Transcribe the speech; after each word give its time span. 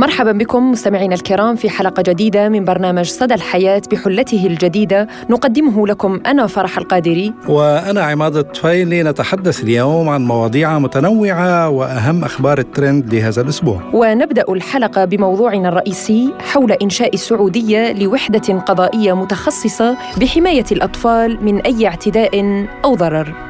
مرحبا 0.00 0.32
بكم 0.32 0.70
مستمعينا 0.70 1.14
الكرام 1.14 1.56
في 1.56 1.70
حلقة 1.70 2.02
جديدة 2.02 2.48
من 2.48 2.64
برنامج 2.64 3.04
صدى 3.04 3.34
الحياة 3.34 3.82
بحلته 3.92 4.46
الجديدة. 4.46 5.08
نقدمه 5.30 5.86
لكم 5.86 6.20
أنا 6.26 6.46
فرح 6.46 6.78
القادري. 6.78 7.32
وأنا 7.48 8.02
عماد 8.02 8.36
الطفيلي 8.36 9.02
نتحدث 9.02 9.62
اليوم 9.62 10.08
عن 10.08 10.24
مواضيع 10.24 10.78
متنوعة 10.78 11.68
وأهم 11.68 12.24
أخبار 12.24 12.58
الترند 12.58 13.14
لهذا 13.14 13.42
الأسبوع. 13.42 13.80
ونبدأ 13.92 14.44
الحلقة 14.48 15.04
بموضوعنا 15.04 15.68
الرئيسي 15.68 16.32
حول 16.52 16.72
إنشاء 16.72 17.14
السعودية 17.14 17.92
لوحدة 17.92 18.58
قضائية 18.58 19.12
متخصصة 19.12 19.96
بحماية 20.20 20.64
الأطفال 20.72 21.44
من 21.44 21.60
أي 21.60 21.86
اعتداء 21.86 22.66
أو 22.84 22.94
ضرر. 22.94 23.49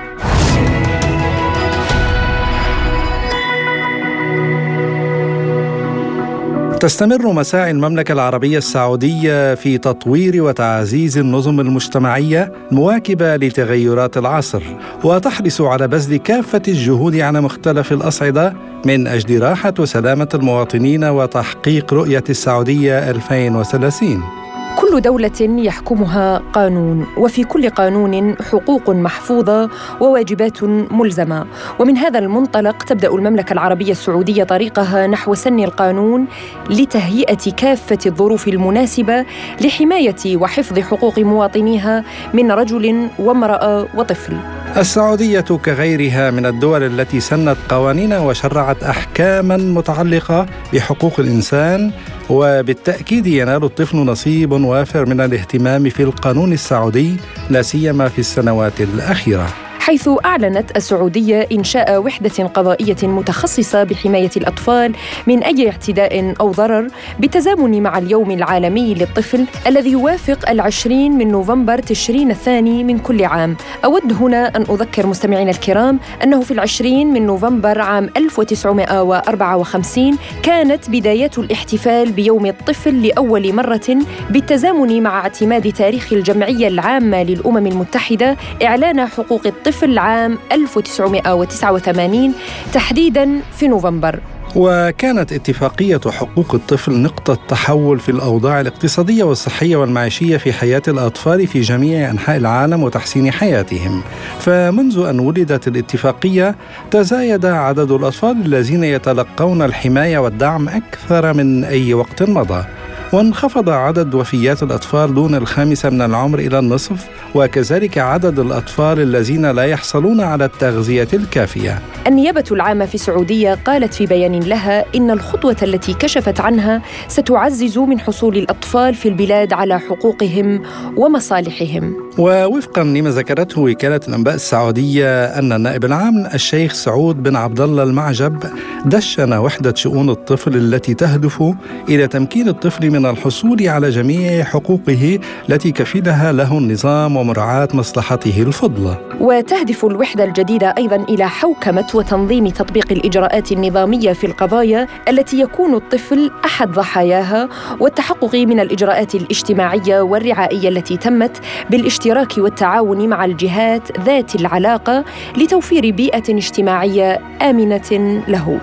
تستمر 6.81 7.33
مساعي 7.33 7.71
المملكة 7.71 8.13
العربية 8.13 8.59
السعودية 8.59 9.55
في 9.55 9.79
تطوير 9.79 10.43
وتعزيز 10.43 11.19
النظم 11.19 11.61
المجتمعية 11.61 12.53
مواكبة 12.71 13.37
لتغيرات 13.37 14.17
العصر 14.17 14.63
وتحرص 15.05 15.61
على 15.61 15.89
بذل 15.89 16.17
كافة 16.17 16.63
الجهود 16.69 17.17
على 17.17 17.41
مختلف 17.41 17.93
الأصعدة 17.93 18.55
من 18.87 19.07
أجل 19.07 19.43
راحة 19.43 19.75
وسلامة 19.79 20.29
المواطنين 20.35 21.05
وتحقيق 21.05 21.95
رؤية 21.95 22.25
السعودية 22.31 23.11
2030 23.11 24.40
كل 24.81 25.01
دولة 25.01 25.41
يحكمها 25.41 26.43
قانون 26.53 27.07
وفي 27.17 27.45
كل 27.45 27.71
قانون 27.71 28.37
حقوق 28.53 28.91
محفوظة 28.91 29.71
وواجبات 30.01 30.65
ملزمة. 30.65 31.47
ومن 31.79 31.97
هذا 31.97 32.19
المنطلق 32.19 32.83
تبدأ 32.83 33.09
المملكة 33.09 33.53
العربية 33.53 33.93
السعودية 33.93 34.45
طريقها 34.45 35.07
نحو 35.07 35.35
سن 35.35 35.61
القانون 35.61 36.27
لتهيئة 36.71 37.53
كافة 37.57 37.99
الظروف 38.07 38.49
المناسبة 38.49 39.25
لحماية 39.61 40.37
وحفظ 40.37 40.79
حقوق 40.79 41.19
مواطنيها 41.19 42.05
من 42.35 42.53
رجل 42.53 43.09
وامرأة 43.19 43.87
وطفل. 43.95 44.37
السعودية 44.77 45.41
كغيرها 45.41 46.31
من 46.31 46.47
الدول 46.47 46.83
التي 46.83 47.21
سنت 47.21 47.57
قوانين 47.69 48.13
وشرعت 48.13 48.83
أحكاما 48.83 49.57
متعلقة 49.57 50.47
بحقوق 50.73 51.21
الإنسان 51.21 51.91
وبالتأكيد 52.31 53.27
ينال 53.27 53.65
الطفل 53.65 53.97
نصيب 53.97 54.53
وافر 54.53 55.07
من 55.07 55.21
الاهتمام 55.21 55.89
في 55.89 56.03
القانون 56.03 56.53
السعودي 56.53 57.17
لا 57.51 57.63
سيما 57.63 58.09
في 58.09 58.19
السنوات 58.19 58.81
الأخيرة. 58.81 59.70
حيث 59.81 60.09
أعلنت 60.25 60.77
السعودية 60.77 61.49
إنشاء 61.53 62.03
وحدة 62.03 62.45
قضائية 62.45 62.97
متخصصة 63.03 63.85
بحماية 63.85 64.31
الأطفال 64.37 64.93
من 65.27 65.43
أي 65.43 65.71
اعتداء 65.71 66.35
أو 66.41 66.51
ضرر 66.51 66.87
بالتزامن 67.19 67.83
مع 67.83 67.99
اليوم 67.99 68.31
العالمي 68.31 68.95
للطفل 68.95 69.47
الذي 69.67 69.91
يوافق 69.91 70.51
العشرين 70.51 71.13
من 71.13 71.29
نوفمبر 71.29 71.79
تشرين 71.79 72.31
الثاني 72.31 72.85
من 72.85 72.99
كل 72.99 73.25
عام. 73.25 73.57
أود 73.85 74.13
هنا 74.13 74.57
أن 74.57 74.63
أذكر 74.63 75.07
مستمعينا 75.07 75.51
الكرام 75.51 76.01
أنه 76.25 76.41
في 76.41 76.51
العشرين 76.51 77.13
من 77.13 77.27
نوفمبر 77.27 77.81
عام 77.81 78.11
1954 78.17 80.19
كانت 80.43 80.91
بدايات 80.91 81.39
الاحتفال 81.39 82.13
بيوم 82.13 82.47
الطفل 82.47 83.07
لأول 83.07 83.53
مرة 83.53 83.97
بالتزامن 84.31 85.03
مع 85.03 85.21
اعتماد 85.21 85.73
تاريخ 85.73 86.13
الجمعية 86.13 86.69
العامة 86.69 87.23
للأمم 87.23 87.67
المتحدة 87.67 88.37
إعلان 88.63 89.07
حقوق 89.07 89.47
الطفل 89.47 89.70
الطفل 89.71 89.99
عام 89.99 90.39
1989 90.53 92.33
تحديدا 92.73 93.41
في 93.57 93.69
نوفمبر. 93.69 94.21
وكانت 94.57 95.33
اتفاقية 95.33 96.01
حقوق 96.07 96.55
الطفل 96.55 96.93
نقطة 96.93 97.39
تحول 97.49 98.01
في 98.01 98.09
الأوضاع 98.09 98.61
الاقتصادية 98.61 99.25
والصحية 99.25 99.77
والمعيشية 99.77 100.37
في 100.37 100.53
حياة 100.53 100.83
الأطفال 100.89 101.47
في 101.47 101.61
جميع 101.61 102.11
أنحاء 102.11 102.37
العالم 102.37 102.83
وتحسين 102.83 103.31
حياتهم. 103.31 104.03
فمنذ 104.41 104.99
أن 104.99 105.21
ولدت 105.21 105.69
الاتفاقية 105.69 106.55
تزايد 106.91 107.47
عدد 107.47 107.91
الأطفال 107.91 108.37
الذين 108.47 108.85
يتلقون 108.85 109.63
الحماية 109.63 110.19
والدعم 110.19 110.69
أكثر 110.69 111.33
من 111.33 111.65
أي 111.65 111.95
وقت 111.95 112.23
مضى. 112.23 112.65
وانخفض 113.13 113.69
عدد 113.69 114.15
وفيات 114.15 114.63
الأطفال 114.63 115.15
دون 115.15 115.35
الخامسة 115.35 115.91
من 115.91 116.03
العمر 116.03 116.39
إلى 116.39 116.59
النصف 116.59 117.09
وكذلك 117.35 117.99
عدد 117.99 118.39
الأطفال 118.39 119.01
الذين 119.01 119.51
لا 119.51 119.65
يحصلون 119.65 120.21
على 120.21 120.45
التغذية 120.45 121.09
الكافية. 121.13 121.79
النيابة 122.07 122.45
العامة 122.51 122.87
في 122.87 122.95
السعودية 122.95 123.55
قالت 123.55 123.95
في 123.95 124.07
بيان 124.07 124.41
لها 124.41 124.85
إن 124.95 125.11
الخطوة 125.11 125.57
التي 125.63 125.95
كشفت 125.95 126.41
عنها 126.41 126.83
ستعزز 127.09 127.79
من 127.79 128.01
حصول 128.01 128.37
الأطفال 128.37 128.95
في 128.95 129.09
البلاد 129.09 129.53
على 129.53 129.79
حقوقهم 129.79 130.63
ومصالحهم. 130.97 132.10
ووفقا 132.19 132.85
لما 132.85 133.11
ذكرته 133.11 133.61
وكالة 133.61 134.01
الأنباء 134.09 134.35
السعودية 134.35 135.25
أن 135.25 135.53
النائب 135.53 135.85
العام 135.85 136.27
الشيخ 136.35 136.73
سعود 136.73 137.23
بن 137.23 137.37
عبد 137.37 137.61
الله 137.61 137.83
المعجب 137.83 138.39
دشن 138.85 139.33
وحدة 139.33 139.75
شؤون 139.75 140.11
الطفل 140.11 140.57
التي 140.57 140.95
تهدف 140.95 141.43
إلى 141.89 142.07
تمكين 142.07 142.49
الطفل 142.49 142.91
من 142.91 143.07
الحصول 143.07 143.69
على 143.69 143.91
جميع 143.91 144.45
حقوقه 144.45 145.19
التي 145.49 145.73
كفلها 145.73 146.33
له 146.33 146.59
النظام 146.59 147.17
ومراعاة 147.17 147.69
مصلحته 147.75 148.43
الفضلى. 148.43 149.10
وتهدف 149.21 149.85
الوحدة 149.85 150.25
الجديدة 150.25 150.75
أيضا 150.79 150.97
إلى 150.97 151.29
حوكمة 151.29 151.87
وتنظيم 151.95 152.49
تطبيق 152.49 152.93
الإجراءات 152.93 153.53
النظامية 153.53 154.13
في 154.13 154.27
القضايا 154.27 154.87
التي 155.09 155.41
يكون 155.41 155.75
الطفل 155.75 156.31
أحد 156.45 156.71
ضحاياها 156.71 157.49
والتحقق 157.81 158.35
من 158.35 158.61
الإجراءات 158.61 159.15
الاجتماعية 159.15 160.01
والرعائية 160.01 160.69
التي 160.69 160.97
تمت 160.97 161.41
بالاشتراك 161.71 162.39
والتعاون 162.39 163.09
مع 163.09 163.25
الجهات 163.25 164.01
ذات 164.01 164.35
العلاقة 164.35 165.05
لتوفير 165.37 165.91
بيئة 165.91 166.25
اجتماعية 166.29 167.21
آمنة 167.43 168.23
له. 168.29 168.61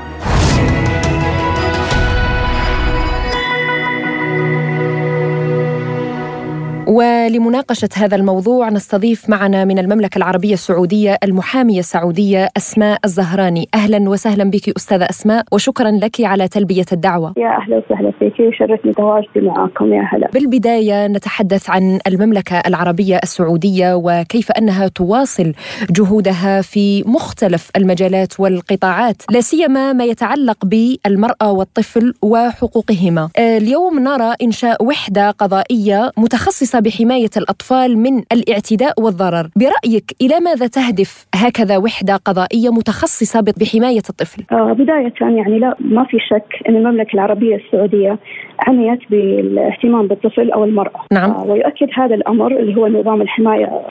ولمناقشة 6.88 7.90
هذا 7.96 8.16
الموضوع 8.16 8.70
نستضيف 8.70 9.30
معنا 9.30 9.66
من 9.66 9.80
المملكة 9.80 10.18
العربية 10.18 10.54
السعودية 10.54 11.18
المحامية 11.24 11.80
السعودية 11.80 12.50
أسماء 12.58 13.00
الزهراني. 13.06 13.68
أهلا 13.76 14.10
وسهلا 14.10 14.44
بك 14.44 14.70
أستاذة 14.78 15.08
أسماء 15.10 15.46
وشكرا 15.52 15.92
لك 15.92 16.22
على 16.22 16.48
تلبية 16.48 16.86
الدعوة. 16.92 17.34
يا 17.38 17.48
أهلا 17.48 17.78
وسهلا 17.78 18.12
فيك 18.20 18.34
وشرفني 18.40 18.94
تواجدي 18.94 19.42
معكم. 19.42 19.94
يا 19.94 20.04
هلا. 20.12 20.30
بالبداية 20.34 21.08
نتحدث 21.08 21.70
عن 21.70 22.00
المملكة 22.08 22.58
العربية 22.68 23.20
السعودية 23.24 23.94
وكيف 23.96 24.52
أنها 24.52 24.88
تواصل 24.88 25.54
جهودها 25.90 26.62
في 26.62 27.04
مختلف 27.04 27.70
المجالات 27.78 28.40
والقطاعات 28.40 29.22
لا 29.32 29.42
سيما 29.42 29.94
ما 29.94 30.04
يتعلق 30.04 30.66
بالمرأة 30.66 31.52
والطفل 31.52 32.14
وحقوقهما. 32.22 33.30
اليوم 33.40 34.00
نرى 34.00 34.34
إنشاء 34.42 34.86
وحدة 34.86 35.32
قضائية 35.32 36.12
متخصصة 36.18 36.77
بحماية 36.80 37.30
الأطفال 37.38 37.98
من 37.98 38.24
الاعتداء 38.32 39.02
والضرر 39.02 39.50
برأيك 39.56 40.12
إلى 40.22 40.40
ماذا 40.40 40.68
تهدف 40.68 41.26
هكذا 41.36 41.78
وحدة 41.78 42.16
قضائية 42.16 42.70
متخصصة 42.70 43.42
بحماية 43.42 44.08
الطفل؟ 44.10 44.44
آه 44.52 44.74
بداية 44.74 45.14
يعني 45.22 45.60
لا 45.60 45.76
ما 45.80 46.04
في 46.04 46.18
شك 46.30 46.70
أن 46.70 46.76
المملكة 46.76 47.14
العربية 47.14 47.56
السعودية 47.56 48.20
عنيت 48.60 49.00
بالاهتمام 49.10 50.08
بالطفل 50.08 50.52
أو 50.52 50.64
المرأة. 50.64 51.02
نعم. 51.12 51.32
آه 51.32 51.44
ويؤكد 51.44 51.88
هذا 51.94 52.16
الأمر 52.16 52.52
اللي 52.52 52.76
هو 52.76 52.88
نظام 52.88 53.22
الحماية 53.22 53.82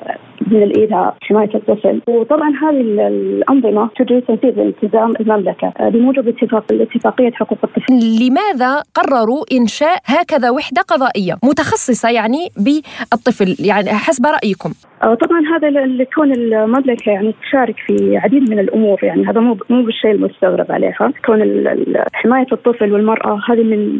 من 0.50 0.62
الإيذاء 0.62 1.16
حماية 1.20 1.54
الطفل. 1.54 2.00
وطبعا 2.08 2.50
هذه 2.62 2.80
الأنظمة 2.80 3.90
تجري 3.96 4.20
تنفيذ 4.20 4.58
التزام 4.58 5.12
المملكة 5.20 5.72
آه 5.80 5.88
بموجب 5.88 6.28
اتفاق 6.28 6.64
اتفاقية 6.72 7.30
حقوق 7.30 7.58
الطفل. 7.64 7.92
لماذا 7.92 8.82
قرروا 8.94 9.44
إنشاء 9.52 9.98
هكذا 10.04 10.50
وحدة 10.50 10.82
قضائية 10.82 11.34
متخصصة 11.44 12.10
يعني 12.10 12.48
بالطفل؟ 12.56 13.56
يعني 13.66 13.88
حسب 13.88 14.26
رأيكم. 14.26 14.72
طبعا 15.02 15.40
هذا 15.56 15.70
لكون 15.70 16.32
المملكة 16.32 17.10
يعني 17.10 17.34
تشارك 17.42 17.74
في 17.86 18.16
عديد 18.16 18.50
من 18.50 18.58
الأمور 18.58 18.98
يعني 19.02 19.26
هذا 19.28 19.40
مو 19.40 19.56
مو 19.70 19.82
بالشيء 19.82 20.10
المستغرب 20.10 20.72
عليها. 20.72 21.12
كون 21.26 21.64
حماية 22.12 22.46
الطفل 22.52 22.92
والمرأة 22.92 23.40
هذه 23.48 23.62
من 23.62 23.98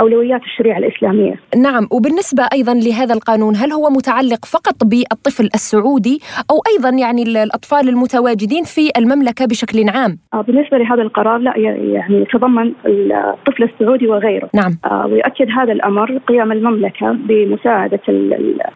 أولويات 0.00 0.40
الشريعة 0.42 0.78
الإسلامية. 0.78 1.34
نعم 1.56 1.88
وبالنسبة 1.92 2.48
أيضا 2.52 2.74
لهذا 2.74 3.14
القانون 3.14 3.56
هل 3.56 3.72
هو 3.72 3.90
متعلق 3.90 4.44
فقط 4.44 4.84
بالطفل 4.84 5.48
السعودي 5.54 6.20
أو 6.50 6.56
أيضا 6.72 6.96
يعني 6.98 7.22
الأطفال 7.22 7.88
المتواجدين 7.88 8.64
في 8.64 8.90
المملكة 8.98 9.46
بشكل 9.46 9.88
عام؟ 9.88 10.18
بالنسبة 10.46 10.78
لهذا 10.78 11.02
القرار 11.02 11.38
لا 11.38 11.52
يعني 11.56 12.22
يتضمن 12.22 12.72
الطفل 12.86 13.62
السعودي 13.62 14.06
وغيره. 14.06 14.50
نعم. 14.54 14.78
ويؤكد 15.10 15.48
هذا 15.58 15.72
الأمر 15.72 16.18
قيام 16.18 16.52
المملكة 16.52 17.12
بمساعدة 17.12 18.00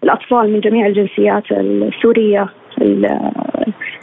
الأطفال 0.02 0.52
من 0.52 0.60
جميع 0.60 0.86
الجنسيات 0.86 1.42
السورية 1.52 2.48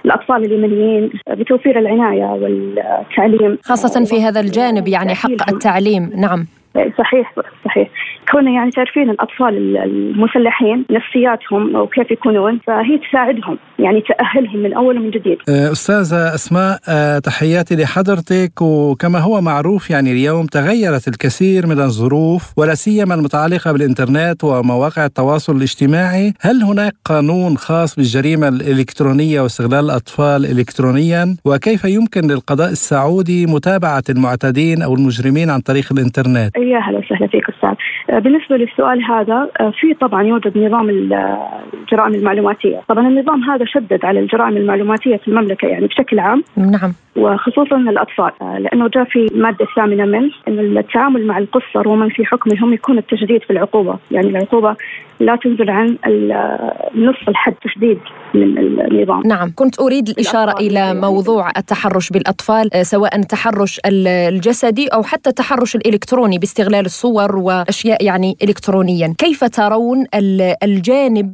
الأطفال 0.06 0.46
اليمنيين 0.46 1.10
بتوفير 1.30 1.80
العناية 1.80 2.26
والتعليم 2.26 3.58
خاصة 3.64 4.06
في 4.06 4.22
هذا 4.22 4.40
الجانب 4.40 4.88
يعني 4.88 5.16
حق 5.16 5.50
التعليم 5.50 6.12
نعم 6.16 6.46
صحيح 6.76 7.36
صحيح 7.66 7.90
كوننا 8.32 8.52
يعني 8.52 8.72
تعرفين 8.72 9.10
الأطفال 9.10 9.78
المسلحين 9.78 10.86
نفسياتهم 10.92 11.76
وكيف 11.76 12.12
يكونون 12.12 12.60
فهي 12.68 12.98
تساعدهم 13.10 13.58
يعني 13.80 14.02
تأهلهم 14.02 14.60
من 14.60 14.74
أول 14.74 14.98
ومن 14.98 15.10
جديد. 15.10 15.38
أه، 15.50 15.72
أستاذة 15.72 16.36
أسماء 16.36 16.80
أه، 16.90 17.20
تحياتي 17.20 17.76
لحضرتك 17.76 18.62
وكما 18.62 19.20
هو 19.20 19.42
معروف 19.42 19.90
يعني 19.90 20.12
اليوم 20.12 20.46
تغيرت 20.46 21.08
الكثير 21.08 21.68
من 21.68 21.80
الظروف 21.80 22.54
ولا 22.58 22.76
سيما 22.76 23.16
المتعلقة 23.16 23.72
بالإنترنت 23.72 24.44
ومواقع 24.44 25.06
التواصل 25.06 25.56
الاجتماعي، 25.56 26.34
هل 26.42 26.64
هناك 26.64 26.94
قانون 27.06 27.58
خاص 27.58 27.96
بالجريمة 27.96 28.48
الإلكترونية 28.48 29.42
واستغلال 29.42 29.86
الأطفال 29.86 30.46
الكترونيا 30.46 31.36
وكيف 31.46 31.86
يمكن 31.86 32.22
للقضاء 32.22 32.70
السعودي 32.70 33.46
متابعة 33.46 34.04
المعتدين 34.10 34.82
أو 34.82 34.94
المجرمين 34.94 35.50
عن 35.50 35.60
طريق 35.60 35.88
الإنترنت؟ 35.92 36.59
يا 36.68 36.78
أهلا 36.78 36.98
وسهلا 36.98 37.28
فيك 37.28 37.50
أستاذ. 37.50 37.74
أه، 38.10 38.20
بالنسبة 38.20 38.58
للسؤال 38.58 39.04
هذا 39.04 39.50
في 39.80 39.94
طبعا 39.94 40.24
يوجد 40.24 40.58
نظام 40.58 40.90
الجرائم 40.90 42.16
المعلوماتية، 42.16 42.82
طبعا 42.88 43.08
النظام 43.08 43.44
هذا 43.44 43.66
شدد 43.66 44.06
على 44.06 44.20
الجرائم 44.20 44.58
المعلوماتية 44.58 45.18
في 45.18 45.28
المملكة 45.28 45.68
يعني 45.68 45.88
بشكل 45.88 46.20
عام. 46.20 46.44
نعم. 46.58 46.94
وخصوصا 47.16 47.76
الأطفال 47.76 48.32
لأنه 48.64 48.88
جاء 48.88 49.04
في 49.04 49.28
الماده 49.32 49.66
الثامنه 49.66 50.06
منه 50.06 50.32
إن 50.48 50.78
التعامل 50.78 51.28
مع 51.28 51.38
القصر 51.38 51.88
ومن 51.88 52.10
في 52.10 52.26
حكمهم 52.26 52.74
يكون 52.74 52.98
التشديد 52.98 53.44
في 53.44 53.50
العقوبة، 53.50 53.98
يعني 54.12 54.28
العقوبة 54.28 54.76
لا 55.20 55.36
تنزل 55.36 55.70
عن 55.70 55.98
نصف 56.96 57.30
الحد 57.30 57.54
تشديد. 57.54 58.00
من 58.34 58.58
النظام. 58.58 59.22
نعم. 59.26 59.52
كنت 59.56 59.80
أريد 59.80 60.10
الإشارة 60.10 60.60
إلى 60.60 60.94
موضوع 60.94 61.50
التحرش 61.58 62.10
بالأطفال 62.10 62.74
آه، 62.74 62.84
سواء 62.84 63.16
التحرش 63.16 63.80
الجسدي 63.86 64.88
أو 64.88 65.04
حتى 65.04 65.30
التحرش 65.30 65.76
الإلكتروني 65.76 66.38
باستغلال 66.38 66.86
الصور 66.86 67.36
وأشياء 67.36 68.04
يعني 68.06 68.38
إلكترونيا. 68.44 69.14
كيف 69.18 69.44
ترون 69.44 70.06
الجانب 70.64 71.34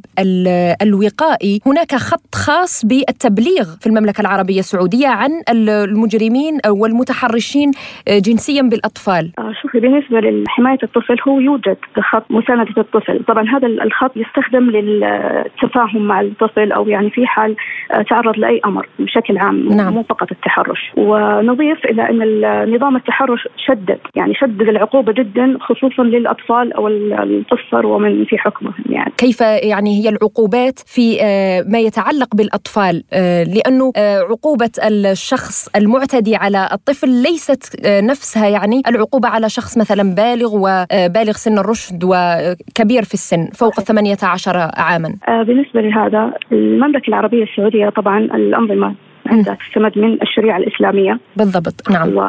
الوقائي؟ 0.82 1.60
هناك 1.66 1.94
خط 1.94 2.34
خاص 2.34 2.86
بالتبليغ 2.86 3.64
في 3.80 3.86
المملكة 3.86 4.20
العربية 4.20 4.58
السعودية 4.58 5.08
عن 5.08 5.30
المجرمين 5.50 6.58
والمتحرشين 6.68 7.70
آه، 8.08 8.18
جنسيا 8.18 8.62
بالأطفال. 8.62 9.32
آه، 9.38 9.52
شوفي 9.62 9.80
بالنسبة 9.80 10.20
لحماية 10.20 10.78
الطفل 10.82 11.16
هو 11.28 11.40
يوجد 11.40 11.76
خط 12.10 12.24
مساندة 12.30 12.74
الطفل. 12.78 13.24
طبعا 13.28 13.44
هذا 13.48 13.66
الخط 13.66 14.16
يستخدم 14.16 14.70
للتفاهم 14.70 16.02
مع 16.06 16.20
الطفل 16.20 16.72
أو 16.86 16.90
يعني 16.90 17.10
في 17.10 17.26
حال 17.26 17.56
آه، 17.92 18.02
تعرض 18.02 18.38
لأي 18.38 18.60
أمر 18.64 18.88
بشكل 18.98 19.38
عام 19.38 19.68
نعم. 19.68 19.94
مو 19.94 20.02
فقط 20.02 20.32
التحرش. 20.32 20.92
ونضيف 20.96 21.84
إلى 21.84 22.02
أن 22.10 22.74
نظام 22.74 22.96
التحرش 22.96 23.48
شدد 23.56 23.98
يعني 24.14 24.34
شدد 24.34 24.68
العقوبة 24.68 25.12
جدا 25.12 25.58
خصوصا 25.60 26.02
للأطفال 26.02 26.72
أو 26.72 26.88
القصر 26.88 27.86
ومن 27.86 28.24
في 28.24 28.38
حكمهم 28.38 28.74
يعني. 28.88 29.12
كيف 29.18 29.40
يعني 29.40 30.02
هي 30.02 30.08
العقوبات 30.08 30.78
في 30.78 31.18
آه، 31.22 31.64
ما 31.68 31.78
يتعلق 31.78 32.36
بالأطفال؟ 32.36 33.02
آه، 33.12 33.44
لأنه 33.44 33.92
عقوبة 34.30 34.70
الشخص 34.82 35.76
المعتدي 35.76 36.36
على 36.36 36.68
الطفل 36.72 37.08
ليست 37.08 37.86
نفسها 37.86 38.48
يعني 38.48 38.82
العقوبة 38.88 39.28
على 39.28 39.48
شخص 39.48 39.78
مثلا 39.78 40.14
بالغ 40.14 40.50
وبالغ 40.54 41.32
سن 41.32 41.58
الرشد 41.58 42.04
وكبير 42.04 43.02
في 43.02 43.14
السن 43.14 43.46
فوق 43.54 43.80
18 43.80 44.70
عاما. 44.76 45.14
بالنسبة 45.28 45.80
لهذا 45.80 46.32
المملكة 46.76 47.08
العربية 47.08 47.42
السعودية 47.42 47.88
طبعا 47.88 48.18
الأنظمة 48.18 48.94
عندها 49.26 49.54
تستمد 49.54 49.98
من 49.98 50.18
الشريعة 50.22 50.56
الإسلامية. 50.56 51.18
بالضبط 51.36 51.90
نعم. 51.90 52.16
و... 52.16 52.20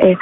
إيه. 0.00 0.16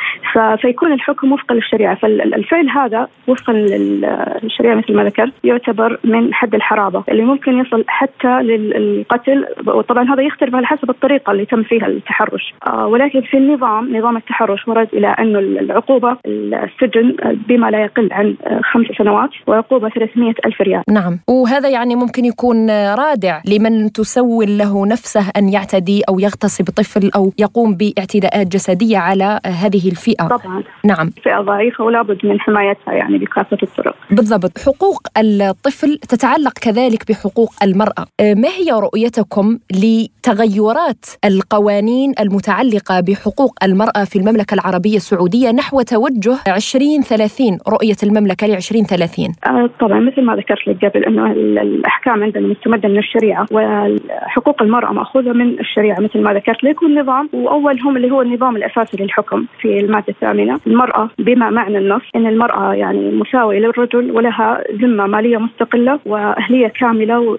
فيكون 0.56 0.93
الحكم 0.93 1.32
وفقا 1.32 1.55
للشريعة. 1.55 1.94
فالفعل 1.94 2.69
هذا 2.69 3.09
وفقا 3.26 3.53
للشريعة 3.53 4.75
مثل 4.75 4.94
ما 4.97 5.05
ذكرت 5.05 5.32
يعتبر 5.44 5.99
من 6.05 6.35
حد 6.35 6.55
الحرابة 6.55 7.05
اللي 7.09 7.23
ممكن 7.23 7.59
يصل 7.59 7.85
حتى 7.88 8.43
للقتل. 8.43 9.47
وطبعا 9.67 10.15
هذا 10.15 10.23
يختلف 10.23 10.55
على 10.55 10.67
حسب 10.67 10.91
الطريقة 10.91 11.32
اللي 11.32 11.44
تم 11.44 11.62
فيها 11.62 11.87
التحرش. 11.87 12.55
آه، 12.67 12.87
ولكن 12.87 13.21
في 13.21 13.37
النظام 13.37 13.97
نظام 13.97 14.17
التحرش 14.17 14.69
ورد 14.69 14.88
إلى 14.93 15.06
انه 15.06 15.38
العقوبة 15.38 16.17
السجن 16.26 17.17
بما 17.49 17.71
لا 17.71 17.82
يقل 17.82 18.09
عن 18.12 18.37
خمس 18.73 18.87
سنوات 18.99 19.31
وعقوبة 19.47 19.88
300 19.88 20.35
ألف 20.47 20.61
ريال. 20.61 20.82
نعم. 20.91 21.19
وهذا 21.29 21.69
يعني 21.69 21.97
ممكن 21.97 22.25
يكون 22.25 22.71
رادع 22.71 23.41
لمن 23.44 23.93
تسول 23.93 24.59
له 24.59 24.87
نفسه 24.87 25.31
أن 25.37 25.49
يعتدي 25.49 26.03
أو 26.09 26.19
يغتصب 26.19 26.65
طفل 26.65 27.11
أو 27.17 27.32
يقوم 27.38 27.76
باعتداءات 27.76 28.47
جسدية 28.47 28.99
على 28.99 29.41
هذه 29.64 29.88
الفئة. 29.88 30.28
طبعا. 30.28 30.62
نعم. 30.84 31.11
فئة 31.11 31.40
ضعيفة 31.40 31.84
ولا 31.84 32.02
بد 32.02 32.26
من 32.26 32.40
حمايتها 32.40 32.94
يعني 32.94 33.19
بكافة 33.19 33.58
الطرق. 33.62 33.96
بالضبط. 34.11 34.58
حقوق 34.58 35.00
الطفل 35.19 35.99
تتعلق 35.99 36.52
كذلك 36.52 37.08
بحقوق 37.08 37.52
المرأة. 37.62 38.05
آه، 38.20 38.34
ما 38.34 38.49
هي 38.49 38.70
رؤيتكم 38.72 39.58
لتغيرات 39.72 41.05
القوانين 41.25 42.12
المتعلقة 42.20 43.00
بحقوق 43.00 43.55
المرأة 43.64 44.05
في 44.05 44.16
المملكة 44.16 44.55
العربية 44.55 44.96
السعودية 44.96 45.50
نحو 45.50 45.82
توجه 45.82 46.37
2030 46.49 47.58
رؤية 47.69 47.96
المملكة 48.02 48.46
ل 48.46 48.50
2030 48.55 49.32
آه 49.46 49.70
طبعا 49.81 50.00
مثل 50.00 50.22
ما 50.22 50.37
ذكرت 50.37 50.69
لك 50.69 50.84
قبل 50.84 51.05
أنه 51.05 51.32
الأحكام 51.32 52.22
عندنا 52.22 52.49
مستمدة 52.49 52.88
من 52.88 52.99
الشريعة 52.99 53.46
وحقوق 53.50 54.62
المرأة 54.62 54.93
مأخوذة 54.93 55.32
من 55.32 55.61
الشريعة 55.61 56.00
مثل 56.00 56.20
ما 56.20 56.34
ذكرت 56.34 56.64
لك 56.64 56.82
والنظام. 56.82 57.28
وأولهم 57.32 57.96
اللي 57.96 58.11
هو 58.11 58.22
النظام 58.22 58.56
الأساسي 58.56 58.96
للحكم. 59.02 59.46
في 59.60 59.80
المادة 59.80 60.04
الثامنة 60.08 60.60
المرأة 60.66 61.10
بما 61.18 61.50
معنى 61.50 61.78
النص 61.78 62.02
أن 62.16 62.26
المرأة 62.26 62.74
يعني 62.74 63.10
مساوية 63.10 63.58
للرجل 63.58 64.10
ولها 64.10 64.64
ذمة 64.72 65.06
مالية 65.06 65.38
مستقلة 65.38 65.98
وأهلية 66.06 66.68
كاملة 66.68 67.38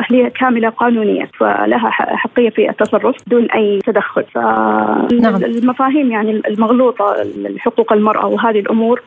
أهلية 0.00 0.28
كاملة 0.28 0.68
قانونية 0.68 1.30
فلها 1.38 1.90
حقية 1.90 2.50
في 2.50 2.70
التصرف 2.70 3.16
دون 3.26 3.50
أي 3.50 3.78
تدخل 3.86 4.24
فالمفاهيم 4.34 6.08
نعم. 6.08 6.12
يعني 6.12 6.42
المغلوطة 6.48 7.16
لحقوق 7.36 7.92
المرأة 7.92 8.26
وهذه 8.26 8.58
الأمور 8.60 9.00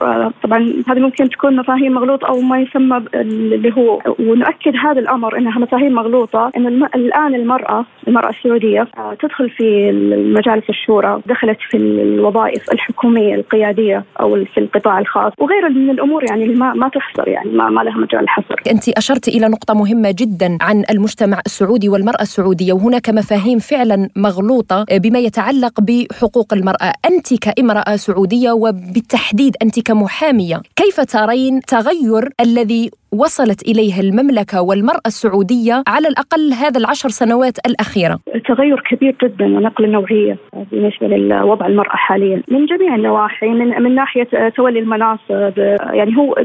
طبعا 0.44 0.74
هذه 0.88 1.00
ممكن 1.00 1.30
تكون 1.30 1.56
مفاهيم 1.56 1.94
مغلوطة 1.94 2.28
أو 2.28 2.40
ما 2.40 2.60
يسمى 2.60 3.02
اللي 3.16 3.74
هو 3.78 4.02
ونؤكد 4.20 4.76
هذا 4.76 5.00
الأمر 5.00 5.38
أنها 5.38 5.60
مفاهيم 5.60 5.94
مغلوطة 5.94 6.52
أن 6.58 6.68
الآن 6.96 7.36
المرأة 7.36 7.86
المرأة 8.08 8.30
السعودية 8.30 8.88
تدخل 9.20 9.50
في 9.50 9.92
مجالس 10.38 10.70
الشورى 10.70 11.22
دخلت 11.26 11.58
في 11.70 11.78
الوظائف 12.16 12.72
الحكومية 12.72 13.36
القيادية 13.36 14.06
أو 14.20 14.46
في 14.54 14.60
القطاع 14.60 15.00
الخاص 15.00 15.32
وغيرها 15.40 15.70
من 15.70 15.90
الأمور 15.90 16.24
يعني 16.30 16.46
ما 16.48 16.74
ما 16.74 16.90
تحصر 16.90 17.28
يعني 17.28 17.52
ما, 17.52 17.70
ما 17.70 17.82
لها 17.82 17.98
مجال 17.98 18.30
حصر. 18.30 18.56
أنت 18.72 18.90
أشرت 18.90 19.28
إلى 19.28 19.48
نقطة 19.48 19.74
مهمة 19.74 20.12
جدا 20.12 20.58
عن 20.62 20.84
المجتمع 20.90 21.42
السعودي 21.46 21.90
والمرأة 21.90 22.22
السعودية 22.22 22.74
وهناك 22.74 23.10
مفاهيم 23.10 23.60
فعلا 23.60 24.10
مغلوطة 24.16 24.86
بما 24.92 25.20
يتعلق 25.20 25.82
بحقوق 25.82 26.54
المرأة، 26.54 26.94
أنت 27.12 27.28
كامرأة 27.42 27.96
سعودية 27.96 28.52
وبالتحديد 28.52 29.56
أنت 29.62 29.80
كمحامية، 29.80 30.62
كيف 30.76 31.02
ترين 31.02 31.62
تغير 31.62 32.30
الذي 32.42 32.92
وصلت 33.20 33.62
إليه 33.68 34.02
المملكة 34.02 34.62
والمرأة 34.62 35.08
السعودية 35.08 35.84
على 35.88 36.08
الأقل 36.08 36.54
هذا 36.54 36.80
العشر 36.80 37.10
سنوات 37.10 37.58
الأخيرة. 37.66 38.20
تغير 38.48 38.80
كبير 38.90 39.16
جدا 39.24 39.46
ونقلة 39.46 39.88
نوعية 39.88 40.38
بالنسبة 40.72 41.08
لوضع 41.08 41.68
المرأة 41.68 41.96
حاليا 41.96 42.44
من 42.48 42.66
جميع 42.66 42.96
النواحي 42.96 43.48
من, 43.48 43.84
من 43.84 43.96
ناحية 43.96 44.50
تولي 44.50 44.80
المناصب 44.80 45.58
يعني 45.94 46.18
هو 46.18 46.36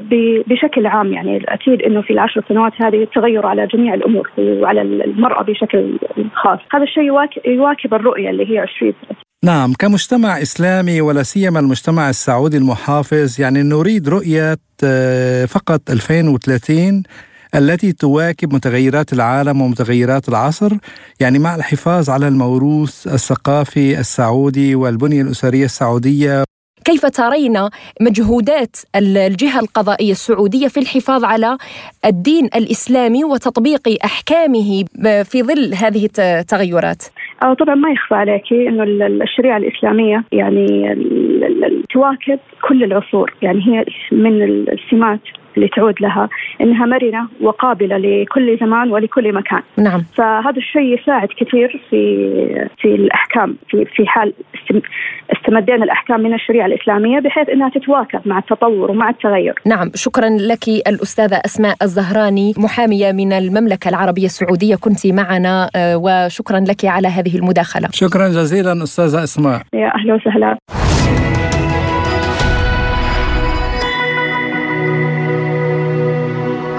بشكل 0.46 0.86
عام 0.86 1.12
يعني 1.12 1.44
أكيد 1.48 1.82
أنه 1.82 2.02
في 2.02 2.12
العشر 2.12 2.44
سنوات 2.48 2.72
هذه 2.82 3.06
تغير 3.14 3.46
على 3.46 3.66
جميع 3.66 3.94
الأمور 3.94 4.30
وعلى 4.38 4.82
المرأة 4.82 5.42
بشكل 5.42 5.98
خاص. 6.34 6.58
هذا 6.72 6.82
الشيء 6.82 7.04
يواكب 7.46 7.94
الرؤية 7.94 8.30
اللي 8.30 8.50
هي 8.50 8.58
20 8.58 8.92
نعم 9.44 9.73
كمجتمع 9.73 10.42
إسلامي 10.42 11.00
ولا 11.00 11.23
سيما 11.23 11.61
المجتمع 11.61 12.11
السعودي 12.11 12.56
المحافظ 12.56 13.40
يعني 13.40 13.62
نريد 13.62 14.09
رؤية 14.09 14.59
آه، 14.85 15.44
فقط 15.44 15.90
2030 15.90 17.02
التي 17.54 17.92
تواكب 17.92 18.54
متغيرات 18.54 19.12
العالم 19.12 19.62
ومتغيرات 19.62 20.28
العصر 20.28 20.73
يعني 21.20 21.38
مع 21.38 21.54
الحفاظ 21.54 22.11
على 22.11 22.28
الموروث 22.28 23.06
الثقافي 23.06 23.99
السعودي 24.00 24.75
والبنية 24.75 25.23
الأسرية 25.23 25.64
السعودية 25.64 26.44
كيف 26.85 27.06
ترين 27.06 27.68
مجهودات 28.00 28.76
الجهة 28.97 29.61
القضائية 29.61 30.12
السعودية 30.12 30.68
في 30.68 30.80
الحفاظ 30.80 31.25
على 31.25 31.59
الدين 32.04 32.44
الإسلامي 32.44 33.25
وتطبيق 33.25 33.99
أحكامه 34.04 34.85
في 35.25 35.42
ظل 35.42 35.75
هذه 35.75 36.09
التغيرات؟ 36.18 37.02
آه، 37.42 37.54
طبعا 37.54 37.75
ما 37.75 37.90
يخفى 37.90 38.14
عليك 38.14 38.52
إنه 38.52 38.82
الشريعة 39.25 39.56
الإسلامية 39.56 40.25
يعني 40.32 40.97
تواكب 41.90 42.38
كل 42.68 42.85
العصور. 42.85 43.32
يعني 43.42 43.61
هي 43.66 43.85
من 44.12 44.42
السمات. 44.42 45.20
اللي 45.57 45.69
تعود 45.69 45.95
لها 46.00 46.28
إنها 46.61 46.87
مرنة 46.87 47.28
وقابلة 47.40 47.97
لكل 47.97 48.59
زمان 48.61 48.92
ولكل 48.92 49.33
مكان. 49.35 49.62
نعم. 49.78 50.04
فهذا 50.16 50.57
الشيء 50.57 50.99
يساعد 51.00 51.28
كثير 51.28 51.80
في 51.90 52.00
في 52.78 52.88
الأحكام 52.95 53.57
في 53.69 53.85
في 53.85 54.07
حال 54.07 54.33
استمدينا 55.37 55.85
الأحكام 55.85 56.21
من 56.21 56.35
الشريعة 56.35 56.66
الإسلامية 56.66 57.21
بحيث 57.21 57.49
إنها 57.49 57.69
تتواكب 57.69 58.21
مع 58.26 58.38
التطور 58.38 58.90
ومع 58.90 59.11
التغير. 59.11 59.54
نعم، 59.66 59.90
شكرا 59.95 60.28
لك 60.28 60.69
الأستاذة 60.69 61.40
أسماء 61.45 61.76
الزهراني 61.83 62.54
محامية 62.59 63.12
من 63.12 63.33
المملكة 63.33 63.88
العربية 63.88 64.25
السعودية 64.26 64.76
كنت 64.76 65.07
معنا 65.07 65.71
آه، 65.76 65.97
وشكرا 65.97 66.61
لك 66.61 66.85
على 66.85 67.09
هذه 67.09 67.37
المداخلة. 67.37 67.88
شكرا 67.92 68.28
جزيلا 68.28 68.83
أستاذة 68.83 69.25
أسماء. 69.25 69.62
يا 69.75 69.95
أهلا 69.95 70.14
وسهلا. 70.14 70.59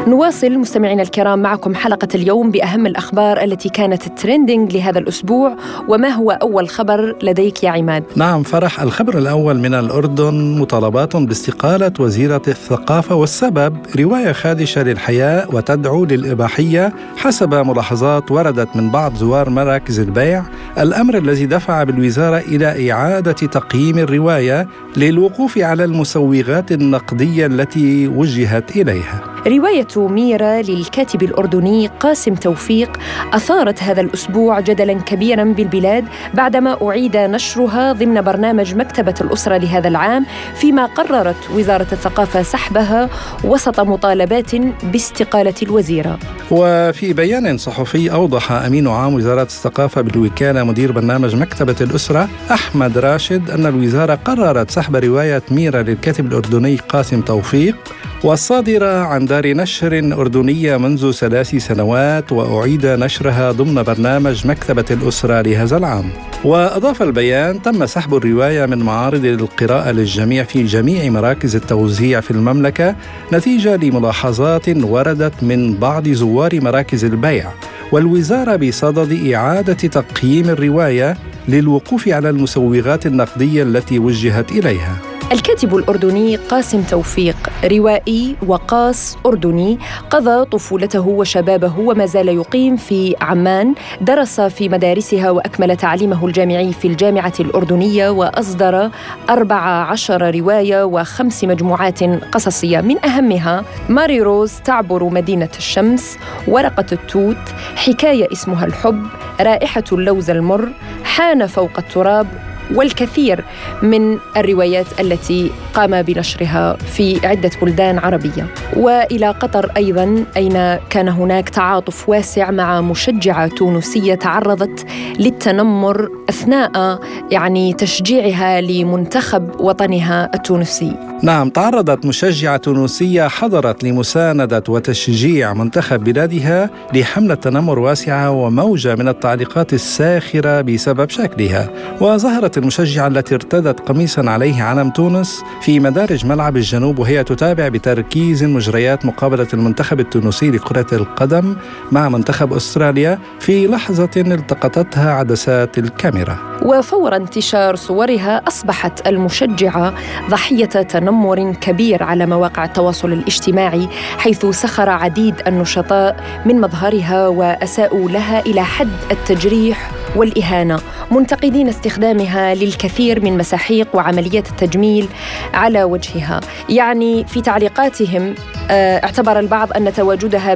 نواصل 0.08 0.58
مستمعينا 0.58 1.02
الكرام 1.02 1.40
معكم 1.40 1.76
حلقة 1.76 2.08
اليوم 2.16 2.52
بأهم 2.52 2.86
الأخبار 2.86 3.44
التي 3.44 3.70
كانت 3.70 4.04
تريندينج 4.04 4.78
لهذا 4.78 5.00
الأسبوع 5.00 5.56
وما 5.88 6.10
هو 6.10 6.32
أول 6.32 6.70
خبر 6.70 7.16
لديك 7.24 7.64
يا 7.64 7.70
عماد؟ 7.70 8.04
نعم 8.16 8.44
فرح 8.44 8.82
الخبر 8.82 9.18
الأول 9.18 9.60
من 9.60 9.74
الأردن 9.74 10.58
مطالبات 10.60 11.16
باستقالة 11.16 11.92
وزيرة 12.00 12.42
الثقافة 12.48 13.16
والسبب 13.16 13.78
رواية 14.00 14.32
خادشة 14.32 14.84
للحياة 14.84 15.48
وتدعو 15.54 16.06
للإباحية 16.06 16.94
حسب 17.18 17.54
ملاحظات 17.54 18.32
وردت 18.32 18.76
من 18.76 18.90
بعض 18.90 19.16
زوار 19.16 19.50
مراكز 19.50 20.00
البيع 20.00 20.44
الأمر 20.78 21.18
الذي 21.18 21.46
دفع 21.46 21.84
بالوزارة 21.84 22.38
إلى 22.38 22.92
إعادة 22.92 23.32
تقييم 23.32 23.98
الرواية 23.98 24.68
للوقوف 24.98 25.58
على 25.58 25.84
المسوغات 25.84 26.72
النقدية 26.72 27.46
التي 27.46 28.08
وجهت 28.08 28.76
إليها 28.76 29.31
رواية 29.48 29.88
ميرا 29.98 30.62
للكاتب 30.62 31.24
الأردني 31.24 31.88
قاسم 31.88 32.36
توفيق 32.36 32.98
أثارت 33.34 33.84
هذا 33.84 34.02
الأسبوع 34.02 34.60
جدلا 34.60 34.94
كبيرا 34.94 35.44
بالبلاد 35.44 36.06
بعدما 36.34 36.78
أعيد 36.88 37.18
نشرها 37.18 37.94
ضمن 37.94 38.22
برنامج 38.22 38.76
مكتبة 38.76 39.14
الأسرة 39.22 39.58
لهذا 39.58 39.88
العام 39.88 40.26
فيما 40.56 40.86
قررت 40.86 41.50
وزارة 41.56 41.88
الثقافة 41.92 42.42
سحبها 42.44 43.10
وسط 43.44 43.80
مطالبات 43.80 44.56
باستقالة 44.84 45.54
الوزيرة. 45.64 46.20
وفي 46.52 47.14
بيان 47.14 47.58
صحفي 47.58 48.12
أوضح 48.12 48.52
أمين 48.52 48.88
عام 48.88 49.14
وزارة 49.14 49.44
الثقافة 49.44 50.02
بالوكالة 50.02 50.64
مدير 50.64 50.92
برنامج 50.92 51.36
مكتبة 51.36 51.76
الأسرة 51.82 52.30
أحمد 52.52 52.98
راشد 52.98 53.50
أن 53.50 53.66
الوزارة 53.66 54.16
قررت 54.16 54.72
سحب 54.72 54.96
رواية 54.96 55.44
ميرا 55.52 55.82
للكاتب 55.82 56.26
الأردني 56.26 56.76
قاسم 56.76 57.22
توفيق 57.22 57.76
والصادرة 58.24 59.04
عن 59.04 59.26
دار 59.32 59.48
نشر 59.48 60.14
أردنية 60.14 60.78
منذ 60.78 61.12
ثلاث 61.12 61.56
سنوات 61.56 62.32
وأعيد 62.32 62.86
نشرها 62.86 63.52
ضمن 63.52 63.84
برنامج 63.84 64.48
مكتبة 64.48 64.86
الأسرة 64.92 65.42
لهذا 65.42 65.78
العام. 65.78 66.10
وأضاف 66.44 67.02
البيان 67.02 67.62
تم 67.62 67.86
سحب 67.86 68.16
الرواية 68.16 68.66
من 68.66 68.78
معارض 68.80 69.26
القراءة 69.26 69.92
للجميع 69.92 70.44
في 70.44 70.64
جميع 70.64 71.10
مراكز 71.10 71.56
التوزيع 71.56 72.20
في 72.20 72.32
المملكة 72.32 72.96
نتيجة 73.34 73.76
لملاحظات 73.76 74.70
وردت 74.70 75.44
من 75.44 75.74
بعض 75.74 76.10
زوار 76.10 76.62
مراكز 76.62 77.06
البيع. 77.06 77.52
والوزارة 77.92 78.56
بصدد 78.56 79.32
إعادة 79.34 79.74
تقييم 79.74 80.50
الرواية 80.50 81.18
للوقوف 81.48 82.08
على 82.08 82.30
المسوغات 82.30 83.06
النقدية 83.06 83.64
التي 83.64 84.00
وجهت 84.00 84.52
إليها. 84.52 85.11
الكاتب 85.32 85.76
الأردني 85.76 86.36
قاسم 86.36 86.82
توفيق 86.84 87.36
روائي 87.72 88.36
وقاص 88.48 89.18
أردني 89.26 89.80
قضى 90.10 90.46
طفولته 90.46 91.08
وشبابه 91.08 91.80
وما 91.80 92.06
زال 92.06 92.30
يقيم 92.30 92.76
في 92.76 93.16
عمان 93.22 93.74
درس 94.02 94.42
في 94.42 94.70
مدارسها 94.70 95.30
وأكمل 95.32 95.76
تعليمه 95.76 96.26
الجامعي 96.26 96.74
في 96.74 96.88
الجامعة 96.88 97.34
الأردنية 97.40 98.10
وأصدر 98.10 98.90
أربع 99.30 99.62
عشر 99.62 100.36
رواية 100.40 100.84
وخمس 100.84 101.44
مجموعات 101.44 102.04
قصصية. 102.04 102.82
من 102.82 103.06
أهمها 103.06 103.64
ماري 103.90 104.22
روز 104.22 104.54
تعبر 104.66 105.04
مدينة 105.04 105.50
الشمس 105.58 106.18
ورقة 106.48 106.86
التوت 106.92 107.50
حكاية 107.76 108.28
اسمها 108.32 108.66
الحب 108.66 109.06
رائحة 109.42 109.84
اللوز 109.92 110.30
المر 110.30 110.70
حان 111.04 111.48
فوق 111.48 111.72
التراب 111.78 112.51
والكثير 112.76 113.44
من 113.82 114.18
الروايات 114.38 114.86
التي 115.00 115.52
قام 115.74 116.02
بنشرها 116.02 116.74
في 116.76 117.28
عدة 117.28 117.52
بلدان 117.62 117.98
عربية 117.98 118.48
وإلى 118.76 119.28
قطر 119.28 119.72
أيضا 119.78 120.26
أين 120.38 120.76
كان 120.90 121.10
هناك 121.10 121.50
تعاطف 121.50 122.10
واسع 122.10 122.52
مع 122.52 122.82
مشجعة 122.82 123.48
تونسية 123.48 124.16
تعرضت 124.16 124.86
للتنمر 125.20 126.10
أثناء 126.30 127.00
يعني 127.32 127.74
تشجيعها 127.74 128.62
لمنتخب 128.62 129.60
وطنها 129.60 130.32
التونسي. 130.34 130.96
نعم 131.24 131.50
تعرضت 131.50 132.06
مشجعة 132.06 132.58
تونسية 132.58 133.28
حضرت 133.28 133.84
لمساندة 133.84 134.64
وتشجيع 134.70 135.54
منتخب 135.54 136.04
بلادها 136.04 136.70
لحمله 136.94 137.36
تنمر 137.36 137.80
واسعة 137.80 138.32
وموجة 138.32 138.96
من 138.96 139.08
التعليقات 139.08 139.74
الساخرة 139.74 140.62
بسبب 140.62 141.10
شكلها 141.10 141.70
وظهرت 142.02 142.58
المشجعة 142.62 143.08
التي 143.08 143.36
ارتدت 143.36 143.80
قميصا 143.80 144.30
عليه 144.30 144.64
علم 144.64 144.90
تونس 144.90 145.44
في 145.62 145.80
مدارج 145.80 146.26
ملعب 146.26 146.58
الجنوب 146.58 147.00
وهي 147.00 147.24
تتابع 147.24 147.68
بتركيز 147.68 148.44
مجريات 148.44 149.06
مقابلة 149.06 149.48
المنتخب 149.54 150.00
التونسي 150.00 150.52
لكرة 150.52 150.96
القدم 150.96 151.56
مع 151.92 152.10
منتخب 152.10 152.54
أستراليا 152.54 153.20
في 153.40 153.68
لحظة 153.68 154.10
التقطتها 154.18 155.12
عدسات 155.12 155.78
الكاميرا. 155.78 156.38
وفور 156.62 157.16
انتشار 157.16 157.76
صورها 157.76 158.42
أصبحت 158.48 159.08
المشجعة 159.08 159.94
ضحية 160.30 160.66
تنمر 160.66 161.54
كبير 161.54 162.04
على 162.04 162.26
مواقع 162.26 162.66
التواصل 162.66 163.14
الاجتماعي 163.14 163.88
حيث 164.18 164.46
سخر 164.46 164.90
عديد 164.90 165.36
النشطاء 165.48 166.24
من 166.46 166.62
مظهرها 166.62 167.28
وأساءوا 167.28 168.10
لها 168.10 168.40
إلى 168.40 168.64
حد 168.64 168.90
التجريح 169.12 169.92
والإهانة 170.16 170.80
منتقدين 171.12 171.68
استخدامها 171.68 172.51
للكثير 172.54 173.24
من 173.24 173.38
مساحيق 173.38 173.88
وعمليات 173.94 174.50
التجميل 174.50 175.08
على 175.54 175.84
وجهها. 175.84 176.42
يعني 176.70 177.26
في 177.26 177.42
تعليقاتهم 177.42 178.36
آه، 178.72 179.04
اعتبر 179.04 179.40
البعض 179.40 179.74
أن 179.74 179.94
تواجدها 179.94 180.54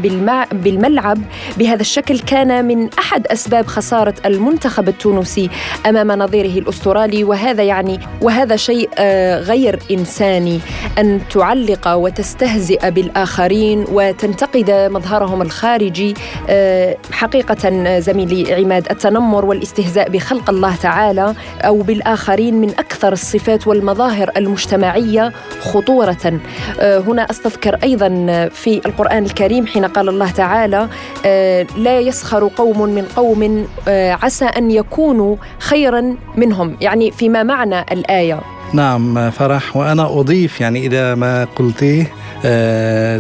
بالملعب 0.51 1.17
بهذا 1.57 1.81
الشكل 1.81 2.19
كان 2.19 2.65
من 2.65 2.89
أحد 2.99 3.27
أسباب 3.27 3.67
خسارة 3.67 4.13
المنتخب 4.25 4.87
التونسي 4.87 5.49
أمام 5.85 6.11
نظيره 6.11 6.59
الأسترالي 6.59 7.23
وهذا 7.23 7.63
يعني 7.63 7.99
وهذا 8.21 8.55
شيء 8.55 8.89
آه، 8.97 9.39
غير 9.39 9.79
إنساني. 9.91 10.59
أن 10.97 11.21
تعلق 11.29 11.93
وتستهزئ 11.93 12.91
بالآخرين 12.91 13.85
وتنتقد 13.91 14.71
مظهرهم 14.71 15.41
الخارجي 15.41 16.13
آه، 16.49 16.97
حقيقة 17.11 17.99
زميلي 17.99 18.53
عماد 18.53 18.87
التنمر 18.91 19.45
والاستهزاء 19.45 20.09
بخلق 20.09 20.49
الله 20.49 20.75
تعالى 20.75 21.33
أو 21.61 21.81
بالآخرين 21.87 22.53
من 22.61 22.69
أكثر 22.69 23.13
الصفات 23.13 23.67
والمظاهر 23.67 24.31
المجتمعية 24.37 25.33
خطورة. 25.61 26.39
هنا 26.81 27.21
أستذكر 27.31 27.77
أيضا 27.83 28.09
في 28.53 28.81
القرآن 28.85 29.25
الكريم 29.25 29.67
حين 29.67 29.85
قال 29.85 30.09
الله 30.09 30.31
تعالى 30.31 30.89
آه، 31.25 31.67
لا 31.77 31.99
يسخر 31.99 32.49
قوم 32.55 32.81
من 32.81 33.05
قوم 33.15 33.67
آه، 33.87 34.17
عسى 34.23 34.45
أن 34.45 34.71
يكونوا 34.71 35.35
خيرا 35.59 36.15
منهم. 36.37 36.77
يعني 36.81 37.11
فيما 37.11 37.43
معنى 37.43 37.81
الآية؟ 37.91 38.41
نعم 38.73 39.31
فرح 39.31 39.77
وأنا 39.77 40.19
أضيف 40.19 40.61
يعني 40.61 40.87
إلى 40.87 41.15
ما 41.15 41.47
قلتيه 41.55 42.01
آه، 42.03 42.25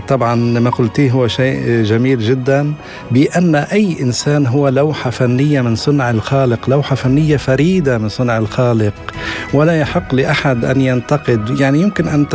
طبعا 0.07 0.35
ما 0.35 0.69
قلتيه 0.69 1.11
هو 1.11 1.27
شيء 1.27 1.83
جميل 1.83 2.19
جدا 2.19 2.73
بأن 3.11 3.55
أي 3.55 3.97
إنسان 4.01 4.47
هو 4.47 4.69
لوحة 4.69 5.09
فنية 5.09 5.61
من 5.61 5.75
صنع 5.75 6.09
الخالق 6.09 6.69
لوحة 6.69 6.95
فنية 6.95 7.37
فريدة 7.37 7.97
من 7.97 8.09
صنع 8.09 8.37
الخالق 8.37 8.93
ولا 9.53 9.79
يحق 9.79 10.15
لأحد 10.15 10.65
أن 10.65 10.81
ينتقد. 10.81 11.59
يعني 11.59 11.81
يمكن 11.81 12.07
أن 12.07 12.27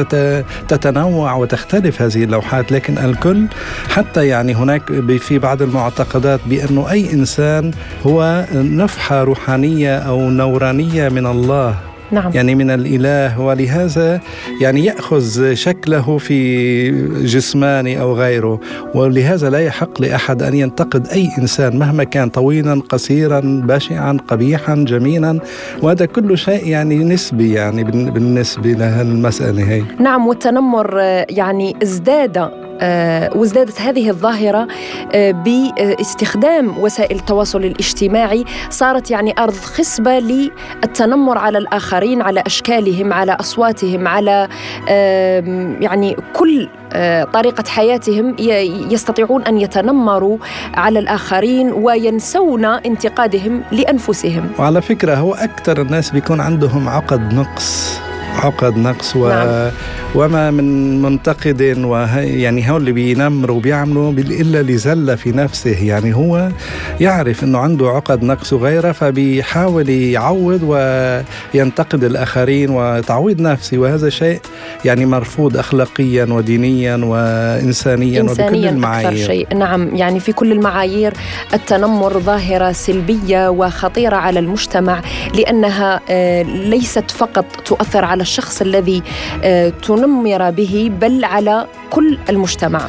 تتنوع 0.68 1.35
وتختلف 1.35 2.02
هذه 2.02 2.25
اللوحات 2.25 2.73
لكن 2.73 2.99
الكل 2.99 3.47
حتى 3.88 4.26
يعني 4.26 4.54
هناك 4.54 4.82
في 5.18 5.38
بعض 5.38 5.62
المعتقدات 5.62 6.40
بأنه 6.47 6.90
أي 6.90 7.12
إنسان 7.12 7.70
هو 8.06 8.44
نفحة 8.54 9.23
روحانية 9.25 9.99
أو 9.99 10.30
نورانية 10.30 11.09
من 11.09 11.26
الله. 11.26 11.89
نعم. 12.12 12.31
يعني 12.35 12.55
من 12.55 12.71
الإله 12.71 13.40
ولهذا 13.40 14.21
يعني 14.61 14.85
يأخذ 14.85 15.55
شكله 15.55 16.19
في 16.19 16.90
جسماني 17.25 18.00
أو 18.00 18.14
غيره. 18.14 18.61
ولهذا 18.95 19.50
لا 19.50 19.59
يحق 19.59 20.00
لأحد 20.02 20.43
أن 20.43 20.55
ينتقد 20.55 21.07
أي 21.07 21.29
إنسان 21.38 21.79
مهما 21.79 22.05
كان 22.05 22.29
طويلا 22.29 22.83
قصيرا 22.88 23.40
بشعا 23.67 24.19
قبيحا 24.29 24.75
جميلا. 24.75 25.40
وهذا 25.83 26.07
كل 26.07 26.38
شيء 26.38 26.67
يعني 26.67 26.99
نسبي 26.99 27.52
يعني 27.52 27.85
بالنسبة 27.85 28.71
لهالمسألة 28.71 29.71
هي. 29.71 29.83
نعم 30.00 30.26
والتنمر 30.26 30.99
يعني 31.31 31.76
ازداد 31.83 32.50
وازدادت 33.34 33.80
هذه 33.80 34.10
الظاهرة 34.10 34.68
آه، 35.14 35.30
باستخدام 35.30 36.78
وسائل 36.78 37.16
التواصل 37.16 37.64
الاجتماعي 37.64 38.44
صارت 38.70 39.10
يعني 39.10 39.34
أرض 39.38 39.54
خصبة 39.54 40.18
للتنمر 40.18 41.38
على 41.38 41.58
الآخرين 41.58 42.22
على 42.22 42.42
أشكالهم 42.46 43.12
على 43.12 43.32
أصواتهم 43.32 44.08
على 44.08 44.49
يعني 45.80 46.16
كل 46.32 46.68
آه، 46.92 47.25
طريقة 47.25 47.64
حياتهم 47.68 48.37
يستطيعون 48.90 49.42
أن 49.42 49.58
يتنمروا 49.58 50.38
على 50.75 50.99
الآخرين 50.99 51.72
وينسون 51.72 52.64
انتقادهم 52.64 53.62
لأنفسهم. 53.72 54.50
وعلى 54.58 54.82
فكرة 54.82 55.14
هو 55.14 55.34
أكثر 55.34 55.80
الناس 55.80 56.10
بيكون 56.10 56.40
عندهم 56.40 56.88
عقد 56.88 57.34
نقص. 57.34 58.00
عقد 58.34 58.76
نقص 58.76 59.16
و... 59.16 59.28
نعم. 59.28 59.70
وما 60.14 60.50
من 60.50 61.02
منتقد 61.02 61.78
وهي 61.78 62.42
يعني 62.42 62.70
هو 62.70 62.76
اللي 62.76 62.92
بينمروا 62.92 63.56
وبيعملوا 63.56 64.12
إلا 64.12 64.62
لزله 64.62 65.14
في 65.14 65.32
نفسه. 65.32 65.84
يعني 65.84 66.14
هو 66.14 66.49
يعرف 67.00 67.44
إنه 67.44 67.58
عنده 67.58 67.88
عقد 67.88 68.22
نقص 68.22 68.52
وغيره 68.52 68.92
فبيحاول 68.92 69.88
يعوض 69.88 70.62
وينتقد 71.54 72.04
الآخرين 72.04 72.70
وتعويض 72.70 73.40
نفسي. 73.40 73.78
وهذا 73.78 74.08
شيء 74.08 74.40
يعني 74.84 75.06
مرفوض 75.06 75.56
اخلاقيا 75.56 76.25
ودينيا 76.25 76.96
وانسانيا, 76.96 78.20
إنسانياً 78.20 78.50
وبكل 78.50 78.66
المعايير. 78.66 79.08
أكثر 79.08 79.26
شيء. 79.26 79.54
نعم 79.56 79.96
يعني 79.96 80.20
في 80.20 80.32
كل 80.32 80.52
المعايير 80.52 81.12
التنمر 81.54 82.18
ظاهرة 82.18 82.72
سلبية 82.72 83.49
وخطيرة 83.49 84.16
على 84.16 84.40
المجتمع 84.40 85.00
لأنها 85.34 86.00
آه، 86.10 86.42
ليست 86.42 87.10
فقط 87.10 87.44
تؤثر 87.64 88.04
على 88.04 88.20
الشخص 88.21 88.61
الذي 88.62 89.03
آه، 89.45 89.69
تنمر 89.69 90.50
به 90.50 90.91
بل 91.00 91.25
على 91.25 91.67
كل 91.91 92.19
المجتمع. 92.29 92.81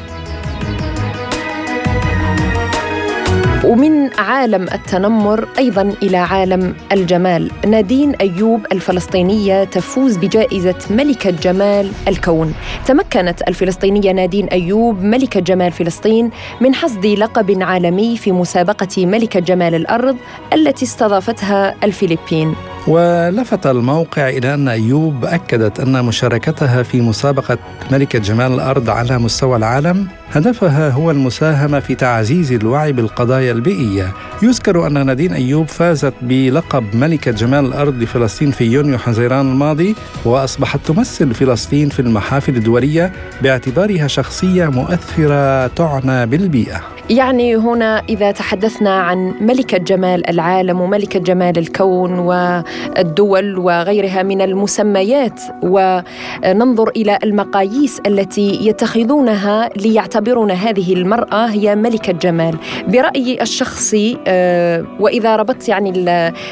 ومن 3.64 4.14
عالم 4.20 4.64
التنمر 4.64 5.48
أيضا 5.58 5.94
إلى 6.04 6.18
عالم 6.18 6.76
الجمال. 6.92 7.52
نادين 7.68 8.16
أيوب 8.16 8.66
الفلسطينية 8.72 9.64
تفوز 9.64 10.18
بجائزة 10.18 10.76
ملكه 10.90 11.30
جمال 11.30 11.92
الكون. 12.08 12.54
تمكنت 12.86 13.42
الفلسطينية 13.48 14.12
نادين 14.12 14.48
أيوب 14.48 15.04
ملكه 15.04 15.40
جمال 15.40 15.72
فلسطين 15.72 16.30
من 16.62 16.76
حصد 16.76 17.06
لقب 17.06 17.58
عالمي 17.62 18.18
في 18.18 18.32
مسابقة 18.32 19.06
ملكه 19.06 19.40
جمال 19.40 19.76
الأرض 19.76 20.18
التي 20.54 20.86
استضافتها 20.86 21.76
الفلبين. 21.84 22.56
ولفت 22.88 23.68
الموقع 23.68 24.30
إلى 24.30 24.54
أن 24.54 24.68
أيوب 24.68 25.26
أكدت 25.26 25.80
أن 25.80 26.06
مشاركتها 26.06 26.84
في 26.84 27.02
مسابقة 27.02 27.58
ملكة 27.92 28.20
جمال 28.20 28.54
الأرض 28.54 28.90
على 28.90 29.18
مستوى 29.18 29.58
العالم 29.58 30.08
هدفها 30.34 30.90
هو 30.90 31.12
المساهمة 31.12 31.80
في 31.80 31.96
تعزيز 31.96 32.52
الوعي 32.52 32.92
بالقضايا 32.92 33.52
البيئية. 33.52 34.14
يذكر 34.44 34.88
أن 34.88 35.06
نادين 35.06 35.34
أيوب 35.34 35.68
فازت 35.68 36.14
بلقب 36.22 36.96
ملكة 36.96 37.32
جمال 37.32 37.66
الأرض 37.66 37.94
لفلسطين 37.96 38.52
في 38.52 38.64
يونيو 38.64 38.98
حزيران 38.98 39.52
الماضي 39.52 39.96
وأصبحت 40.26 40.80
تمثل 40.86 41.34
فلسطين 41.34 41.90
في 41.90 42.00
المحافل 42.00 42.56
الدولية 42.56 43.12
باعتبارها 43.42 44.08
شخصية 44.08 44.68
مؤثرة 44.68 45.68
تعنى 45.68 46.26
بالبيئة. 46.26 46.82
يعني 47.12 47.56
هنا 47.56 48.04
إذا 48.10 48.32
تحدثنا 48.32 49.00
عن 49.00 49.34
ملكة 49.42 49.78
جمال 49.78 50.30
العالم 50.30 50.82
وملكة 50.82 51.20
جمال 51.20 51.58
الكون 51.58 52.20
والدول 52.20 53.58
وغيرها 53.58 54.24
من 54.24 54.42
المسميات 54.42 55.42
وننظر 55.64 56.90
إلى 56.90 57.20
المقاييس 57.24 58.02
التي 58.08 58.68
يتخذونها 58.68 59.70
ليعتبرون 59.78 60.52
هذه 60.52 60.94
المرأة 60.94 61.46
هي 61.46 61.76
ملكة 61.76 62.14
جمال 62.14 62.58
برأيي 62.88 63.42
الشخصي 63.42 64.18
آه، 64.28 64.86
وإذا 65.00 65.36
ربطت 65.36 65.70
يعني 65.70 65.92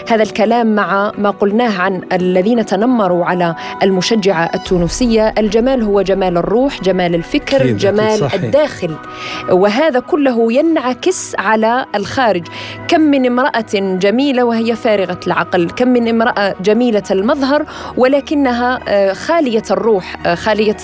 هذا 0.09 0.23
الكلام 0.23 0.75
مع 0.75 1.11
ما 1.17 1.29
قلناه 1.29 1.81
عن 1.81 2.01
الذين 2.13 2.65
تنمروا 2.65 3.25
على 3.25 3.55
المشجعة 3.83 4.49
التونسية 4.55 5.33
الجمال 5.37 5.83
هو 5.83 6.01
جمال 6.01 6.37
الروح 6.37 6.81
جمال 6.81 7.15
الفكر 7.15 7.67
جمال 7.67 8.19
صحيح. 8.19 8.43
الداخل 8.43 8.95
وهذا 9.51 9.99
كله 9.99 10.48
ينعكس 10.51 11.35
على 11.39 11.85
الخارج. 11.95 12.47
كم 12.87 13.01
من 13.01 13.25
امرأة 13.25 13.65
جميلة 13.73 14.43
وهي 14.43 14.75
فارغة 14.75 15.19
العقل. 15.27 15.69
كم 15.69 15.87
من 15.87 16.07
امرأة 16.07 16.55
جميلة 16.61 17.03
المظهر 17.11 17.65
ولكنها 17.97 18.79
آه، 18.87 19.13
خالية 19.13 19.63
الروح 19.71 20.15
آه، 20.25 20.35
خالية 20.35 20.77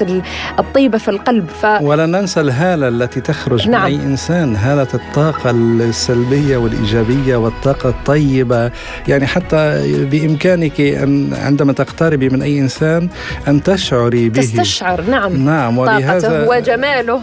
الطيبة 0.60 0.97
في 0.97 1.12
القلب. 1.12 1.49
ف... 1.62 1.65
ولا 1.82 2.06
ننسى 2.06 2.41
الهالة 2.41 2.88
التي 2.88 3.21
تخرج 3.21 3.69
نعم. 3.69 3.91
من 3.91 3.99
أي 3.99 4.06
إنسان. 4.06 4.56
هالة 4.56 4.88
الطاقة 4.93 5.49
السلبية 5.51 6.58
والإيجابية 6.58 7.36
والطاقة 7.36 7.89
الطيبة. 7.89 8.71
يعني 9.08 9.28
حتى 9.28 9.82
بإمكانك 10.12 10.82
أن 10.82 11.34
عندما 11.34 11.73
تقتربي 11.73 12.30
من 12.30 12.41
أي 12.41 12.60
إنسان 12.60 13.10
أن 13.47 13.63
تشعري 13.63 14.30
به. 14.30 14.41
تستشعر 14.41 15.01
نعم. 15.01 15.45
نعم 15.45 15.78
ولهذا 15.78 16.47
وجماله 16.49 17.21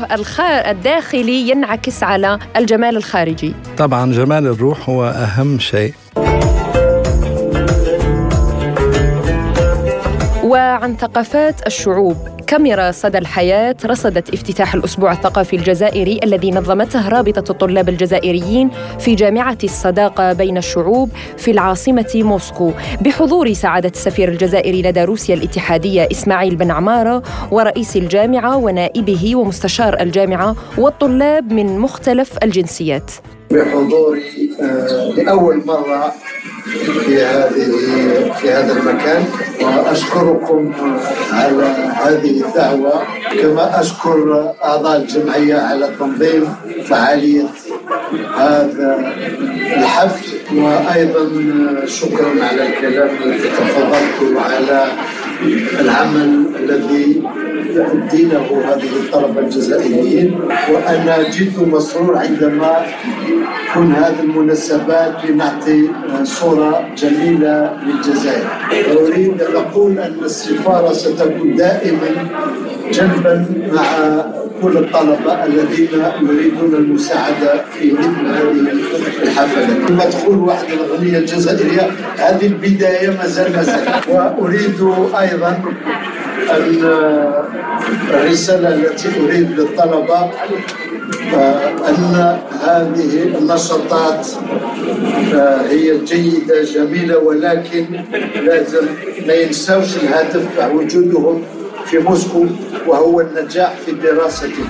الداخلي 0.71 1.51
ينعكس 1.51 2.03
على 2.03 2.32
الجمال 2.57 2.97
الخارجي. 2.97 3.55
طبعا 3.79 4.13
جمال 4.13 4.47
الروح 4.47 4.89
هو 4.89 5.05
أهم 5.05 5.59
شيء. 5.59 5.95
وعن 10.45 10.97
ثقافات 10.97 11.67
الشعوب 11.67 12.17
كاميرا 12.53 12.91
صدى 12.91 13.19
الحياة 13.19 13.77
رصدت 13.87 14.35
افتتاح 14.35 14.75
الأسبوع 14.75 15.13
الثقافي 15.13 15.57
الجزائري 15.57 16.21
الذي 16.25 16.51
نظمته 16.51 17.09
رابطة 17.09 17.53
الطلاب 17.53 17.89
الجزائريين 17.89 18.71
في 18.99 19.15
جامعة 19.15 19.59
الصداقة 19.65 20.33
بين 20.33 20.57
الشعوب 20.57 21.11
في 21.37 21.51
العاصمة 21.51 22.13
موسكو. 22.15 22.73
بحضور 23.01 23.53
سعادة 23.53 23.89
السفير 23.89 24.29
الجزائري 24.29 24.83
لدى 24.83 25.05
روسيا 25.05 25.35
الاتحادية 25.35 26.09
إسماعيل 26.11 26.57
بن 26.57 26.71
عمارة 26.71 27.23
ورئيس 27.51 27.97
الجامعة 27.97 28.57
ونائبه 28.57 29.37
ومستشار 29.37 30.01
الجامعة 30.01 30.57
والطلاب 30.79 31.53
من 31.53 31.79
مختلف 31.79 32.39
الجنسيات. 32.43 33.11
بحضوري 33.51 34.51
آه، 34.61 35.13
لأول 35.17 35.67
مرة 35.67 36.13
في 37.05 37.23
هذه 37.23 37.67
في 38.41 38.51
هذا 38.51 38.73
المكان. 38.73 39.25
وأشكركم 39.63 40.73
على 41.33 41.67
هذه 42.03 42.45
الدعوة. 42.47 43.03
كما 43.43 43.81
أشكر 43.81 44.53
أعضاء 44.65 44.97
الجمعية 44.97 45.57
على 45.57 45.89
تنظيم 45.99 46.49
فعالية 46.85 47.47
هذا 48.37 49.13
الحفل. 49.77 50.33
وأيضا 50.57 51.31
شكرا 51.87 52.45
على 52.45 52.67
الكلام 52.67 53.11
الذي 53.25 53.49
تفضلت 53.49 54.39
على 54.39 54.87
العمل 55.81 56.47
الذي 56.61 57.23
يؤدينه 57.77 58.47
هذه 58.69 58.91
الطلبة 59.03 59.41
الجزائريين 59.41 60.41
وأنا 60.73 61.31
جئت 61.31 61.59
مسرور 61.59 62.17
عندما 62.19 62.87
تكون 63.71 63.93
هذه 63.93 64.21
المناسبات 64.21 65.15
لنعطي 65.25 65.89
صورة 66.25 66.89
جميلة 66.97 67.77
للجزائر. 67.87 68.47
أريد 69.01 69.43
أن 69.43 69.57
أقول 69.57 69.99
أن 69.99 70.17
السفارة 70.25 70.93
ستكون 70.93 71.57
دائما 71.57 72.09
جنبا 72.93 73.47
مع 73.73 73.85
كل 74.63 74.77
الطلبة 74.77 75.45
الذين 75.45 75.89
يريدون 76.23 76.75
المساعدة 76.75 77.65
في 77.73 77.93
مثل 77.93 78.27
هذه 78.27 78.73
الحفلات 79.23 79.89
كما 79.89 80.05
تقول 80.05 80.39
واحد 80.39 80.65
الأغنية 80.73 81.19
الجزائرية 81.19 81.91
هذه 82.19 82.47
البداية 82.47 83.11
مازال 83.11 83.53
مازال. 83.57 83.89
وأريد 84.09 84.81
أيضا 85.21 85.63
أن 86.51 86.85
الرسالة 88.11 88.75
التي 88.75 89.09
أريد 89.25 89.51
للطلبة 89.51 90.31
أن 91.89 92.39
هذه 92.63 93.23
النشاطات 93.23 94.27
هي 95.71 95.99
جيدة 95.99 96.63
جميلة 96.63 97.19
ولكن 97.19 97.87
لازم 98.43 98.87
ما 99.27 99.35
ينساوش 99.35 99.97
الهدف 99.97 100.73
وجودهم 100.75 101.43
في 101.87 101.99
موسكو 101.99 102.47
وهو 102.87 103.21
النجاح 103.21 103.75
في 103.87 103.93
دراستهم 103.93 104.67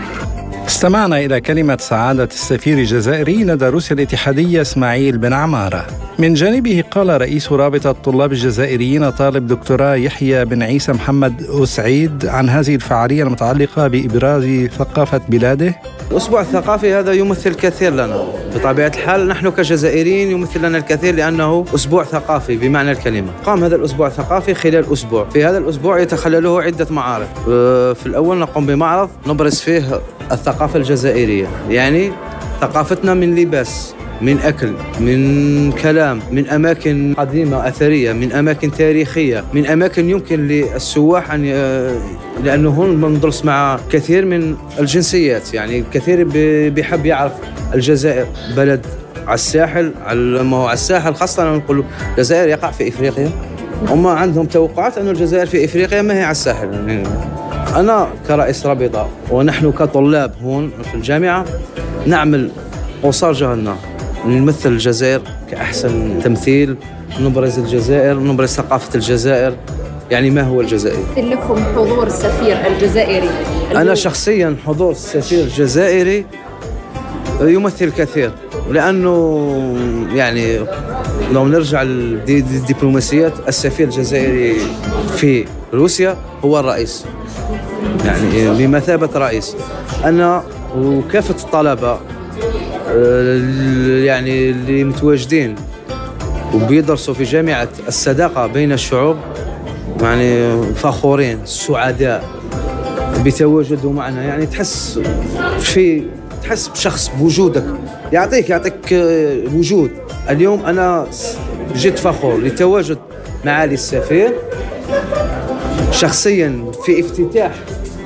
استمعنا 0.67 1.19
إلى 1.19 1.41
كلمة 1.41 1.77
سعادة 1.81 2.25
السفير 2.25 2.79
الجزائري 2.79 3.45
لدى 3.45 3.67
روسيا 3.67 3.97
الاتحادية 3.97 4.61
إسماعيل 4.61 5.19
بن 5.19 5.33
عمارة. 5.33 5.87
من 6.19 6.35
جانبه 6.35 6.85
قال 6.91 7.21
رئيس 7.21 7.53
رابطة 7.53 7.91
الطلاب 7.91 8.33
الجزائريين 8.33 9.11
طالب 9.11 9.47
دكتوراه 9.47 9.95
يحيى 9.95 10.45
بن 10.45 10.63
عيسى 10.63 10.93
محمد 10.93 11.43
أسعيد 11.43 12.27
عن 12.27 12.49
هذه 12.49 12.75
الفعالية 12.75 13.23
المتعلقة 13.23 13.89
بإبراز 13.89 14.69
ثقافة 14.79 15.21
بلاده. 15.29 15.75
الأسبوع 16.11 16.41
الثقافي 16.41 16.95
هذا 16.95 17.13
يمثل 17.13 17.55
كثير 17.55 17.93
لنا. 17.93 18.25
بطبيعة 18.55 18.93
الحال 18.97 19.29
نحن 19.29 19.51
كجزائريين 19.51 20.31
يمثل 20.31 20.67
لنا 20.67 20.79
الكثير 20.79 21.15
لأنه 21.15 21.65
أسبوع 21.75 22.05
ثقافي 22.05 22.57
بمعنى 22.57 22.93
الكلمة. 22.93 23.31
قام 23.47 23.65
هذا 23.65 23.77
الأسبوع 23.77 24.07
الثقافي 24.07 24.55
خلال 24.55 24.93
أسبوع. 24.93 25.29
في 25.29 25.45
هذا 25.45 25.59
الأسبوع 25.59 26.01
يتخلله 26.01 26.63
عدة 26.63 26.87
معارض 26.91 27.27
أه، 27.49 27.93
في 27.93 28.07
الأول 28.07 28.39
نقوم 28.39 28.67
بمعرض 28.67 29.11
نبرز 29.27 29.61
فيه 29.61 30.01
الثقافة 30.33 30.79
الجزائرية. 30.79 31.47
يعني 31.71 32.13
ثقافتنا 32.61 33.15
من 33.15 33.35
لباس 33.35 33.95
من 34.21 34.39
أكل 34.39 34.73
من 35.01 35.73
كلام 35.73 36.21
من 36.31 36.49
أماكن 36.49 37.15
قديمة 37.19 37.69
أثرية 37.69 38.13
من 38.13 38.33
أماكن 38.33 38.71
تاريخية 38.71 39.45
من 39.55 39.67
أماكن 39.67 40.11
يمكن 40.11 40.49
للسواح 40.49 41.33
أن 41.33 41.45
لأنه 42.45 42.71
هون 42.71 43.01
بندرس 43.01 43.45
مع 43.45 43.79
كثير 43.91 44.25
من 44.25 44.57
الجنسيات. 44.79 45.55
يعني 45.55 45.79
الكثير 45.79 46.25
بيحب 46.71 47.07
يعرف 47.07 47.33
الجزائر. 47.75 48.27
بلد 48.57 48.87
على 49.27 49.35
الساحل 49.35 49.93
على 50.07 50.43
ما 50.43 50.57
هو 50.57 50.65
على 50.65 50.75
الساحل 50.75 51.15
خاصة 51.15 51.57
نقول 51.57 51.85
الجزائر 52.11 52.49
يقع 52.49 52.71
في 52.71 52.89
إفريقيا. 52.89 53.31
هم 53.89 54.07
عندهم 54.07 54.47
توقعات 54.47 54.99
أن 54.99 55.09
الجزائر 55.09 55.47
في 55.47 55.65
إفريقيا 55.65 56.03
ما 56.03 56.15
هي 56.15 56.23
على 56.23 56.31
الساحل. 56.31 56.73
يعني 56.73 57.03
أنا 57.77 58.09
كرئيس 58.29 58.67
رابطة 58.67 59.09
ونحن 59.31 59.73
كطلاب 59.73 60.35
هون 60.43 60.71
في 60.91 60.95
الجامعة 60.95 61.45
نعمل 62.07 62.51
قصار 63.03 63.33
جهلنا 63.33 63.77
نمثل 64.27 64.69
الجزائر 64.69 65.21
كأحسن 65.51 66.19
تمثيل 66.25 66.77
نبرز 67.21 67.59
الجزائر 67.59 68.19
نبرز 68.19 68.49
ثقافة 68.49 68.95
الجزائر. 68.95 69.55
يعني 70.11 70.31
ما 70.31 70.43
هو 70.43 70.61
الجزائر 70.61 70.99
لكم 71.17 71.65
حضور 71.77 72.07
السفير 72.07 72.57
الجزائري. 72.67 73.31
أنا 73.77 73.95
شخصيا 73.95 74.57
حضور 74.67 74.91
السفير 74.91 75.45
الجزائري 75.45 76.27
يمثل 77.41 77.91
كثير 77.91 78.31
لأنه 78.71 79.49
يعني 80.15 80.59
لو 81.33 81.47
نرجع 81.47 81.83
للدبلوماسيات 81.83 83.33
السفير 83.49 83.87
الجزائري 83.87 84.57
في 85.17 85.45
روسيا 85.75 86.17
هو 86.45 86.61
الرئيس. 86.61 87.05
يعني 88.05 88.67
بمثابة 88.67 89.19
رئيس. 89.19 89.57
أنا 90.05 90.43
وكافة 90.77 91.35
الطلبة 91.45 92.01
آه، 92.89 93.39
يعني 94.05 94.51
اللي 94.51 94.85
متواجدين 94.85 95.55
وبيدرسوا 96.55 97.15
في 97.15 97.23
جامعة 97.23 97.69
الصداقة 97.89 98.47
بين 98.47 98.73
الشعوب 98.73 99.17
يعني 100.01 100.63
فخورين 100.75 101.39
سعداء 101.45 102.25
بتواجدوا 103.25 103.93
معنا. 103.93 104.23
يعني 104.23 104.47
تحس 104.47 105.01
في 105.61 106.03
تحس 106.43 106.69
بشخص 106.69 107.11
بوجودك. 107.19 107.65
يعطيك 108.13 108.51
يعطيك 108.51 108.93
آه، 108.93 109.37
وجود. 109.55 109.91
اليوم 110.31 110.67
أنا 110.67 111.07
جد 111.77 111.97
فخور 111.97 112.41
لتواجد 112.41 112.99
معالي 113.45 113.75
السفير. 113.75 114.33
شخصيا 115.91 116.65
في 116.85 117.01
افتتاح 117.01 117.53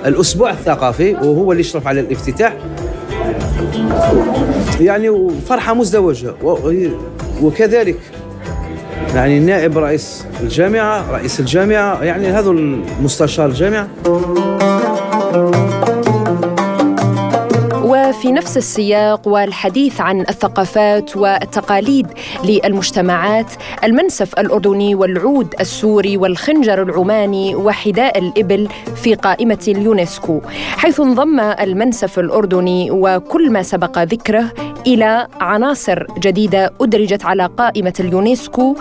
الأسبوع 0.06 0.50
الثقافي 0.50 1.12
وهو 1.14 1.52
اللي 1.52 1.60
يشرف 1.60 1.86
على 1.86 2.00
الافتتاح. 2.00 2.56
يعني 4.80 5.30
فرحة 5.48 5.74
مزدوجة. 5.74 6.34
وكذلك 7.42 7.98
يعني 9.14 9.40
نائب 9.40 9.78
رئيس 9.78 10.24
الجامعة 10.42 11.10
رئيس 11.12 11.40
الجامعة 11.40 12.02
يعني 12.04 12.26
هذا 12.28 12.50
المستشار 12.50 13.46
الجامعة. 13.46 13.88
وفي 18.16 18.32
نفس 18.32 18.56
السياق 18.56 19.28
والحديث 19.28 20.00
عن 20.00 20.20
الثقافات 20.20 21.16
والتقاليد 21.16 22.06
للمجتمعات 22.44 23.52
المنسف 23.84 24.38
الأردني 24.38 24.94
والعود 24.94 25.54
السوري 25.60 26.16
والخنجر 26.16 26.82
العماني 26.82 27.54
وحداء 27.54 28.18
الإبل 28.18 28.68
في 29.02 29.14
قائمة 29.14 29.64
اليونسكو 29.68 30.40
حيث 30.76 31.00
انضم 31.00 31.40
المنسف 31.40 32.18
الأردني 32.18 32.90
وكل 32.90 33.50
ما 33.50 33.62
سبق 33.62 33.98
ذكره 33.98 34.52
إلى 34.86 35.26
عناصر 35.40 36.06
جديدة 36.18 36.72
أدرجت 36.80 37.24
على 37.24 37.46
قائمة 37.46 37.94
اليونسكو 38.00 38.76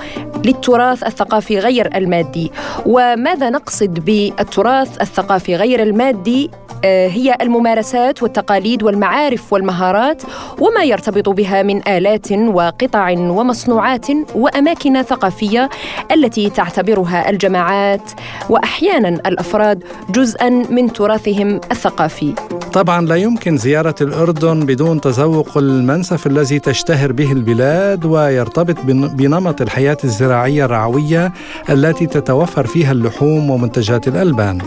للتراث 0.45 1.03
الثقافي 1.03 1.59
غير 1.59 1.97
المادي. 1.97 2.51
وماذا 2.85 3.49
نقصد 3.49 4.05
بالتراث 4.05 5.01
الثقافي 5.01 5.55
غير 5.55 5.83
المادي؟ 5.83 6.51
آه، 6.85 7.07
هي 7.07 7.37
الممارسات 7.41 8.23
والتقاليد 8.23 8.83
والمعارف 8.83 9.24
والمهارات 9.51 10.23
وما 10.59 10.83
يرتبط 10.83 11.29
بها 11.29 11.63
من 11.63 11.87
آلات 11.87 12.31
وقطع 12.31 13.09
ومصنوعات 13.11 14.07
وأماكن 14.35 15.01
ثقافية 15.01 15.69
التي 16.11 16.49
تعتبرها 16.49 17.29
الجماعات 17.29 18.11
وأحيانا 18.49 19.09
الأفراد 19.09 19.83
جزءا 20.09 20.49
من 20.49 20.93
تراثهم 20.93 21.59
الثقافي. 21.71 22.33
طبعا 22.73 23.01
لا 23.01 23.15
يمكن 23.15 23.57
زيارة 23.57 23.95
الأردن 24.01 24.65
بدون 24.65 25.01
تذوق 25.01 25.57
المنسف 25.57 26.27
الذي 26.27 26.59
تشتهر 26.59 27.11
به 27.11 27.31
البلاد 27.31 28.05
ويرتبط 28.05 28.75
بنمط 29.15 29.61
الحياة 29.61 29.97
الزراعية 30.03 30.65
الرعوية 30.65 31.33
التي 31.69 32.05
تتوفر 32.05 32.67
فيها 32.67 32.91
اللحوم 32.91 33.49
ومنتجات 33.49 34.07
الألبان. 34.07 34.57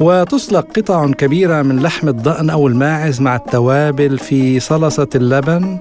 وتسلق 0.00 0.66
قطع 0.76 1.10
كبيرة 1.10 1.62
من 1.62 1.80
لحم 1.80 2.08
الضأن 2.08 2.50
أو 2.50 2.66
الماعز 2.66 3.20
مع 3.20 3.36
التوابل 3.36 4.18
في 4.18 4.60
صلصة 4.60 5.08
اللبن. 5.14 5.78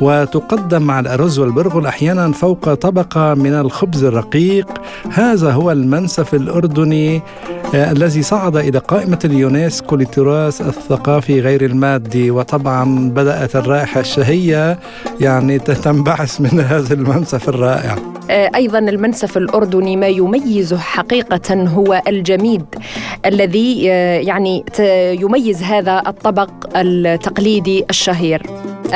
وتقدم 0.00 0.82
مع 0.82 1.00
الأرز 1.00 1.38
والبرغل 1.38 1.86
أحيانا 1.86 2.32
فوق 2.32 2.74
طبقة 2.74 3.34
من 3.34 3.52
الخبز 3.52 4.04
الرقيق. 4.04 4.66
هذا 5.12 5.50
هو 5.50 5.70
المنسف 5.70 6.34
الأردني 6.34 7.22
آه، 7.74 7.92
الذي 7.92 8.22
صعد 8.22 8.56
إلى 8.56 8.78
قائمة 8.78 9.18
اليونسكو 9.24 9.96
للتراث 9.96 10.60
الثقافي 10.60 11.40
غير 11.40 11.64
المادي. 11.64 12.30
وطبعا 12.30 13.10
بدأت 13.10 13.56
الرائحة 13.56 14.00
الشهية 14.00 14.78
يعني 15.20 15.58
تنبعث 15.58 16.40
من 16.40 16.60
هذا 16.60 16.94
المنسف 16.94 17.48
الرائع. 17.48 17.96
آه، 18.30 18.50
أيضا 18.54 18.78
المنسف 18.78 19.36
الأردني 19.36 19.96
ما 19.96 20.06
يميزه 20.06 20.78
حقيقة 20.78 21.54
هو 21.54 22.02
الجميد 22.08 22.64
الذي 23.26 23.92
آه، 23.92 24.18
يعني 24.18 24.64
يميز 25.20 25.62
هذا 25.62 26.02
الطبق 26.06 26.50
التقليدي 26.76 27.84
الشهير. 27.90 28.42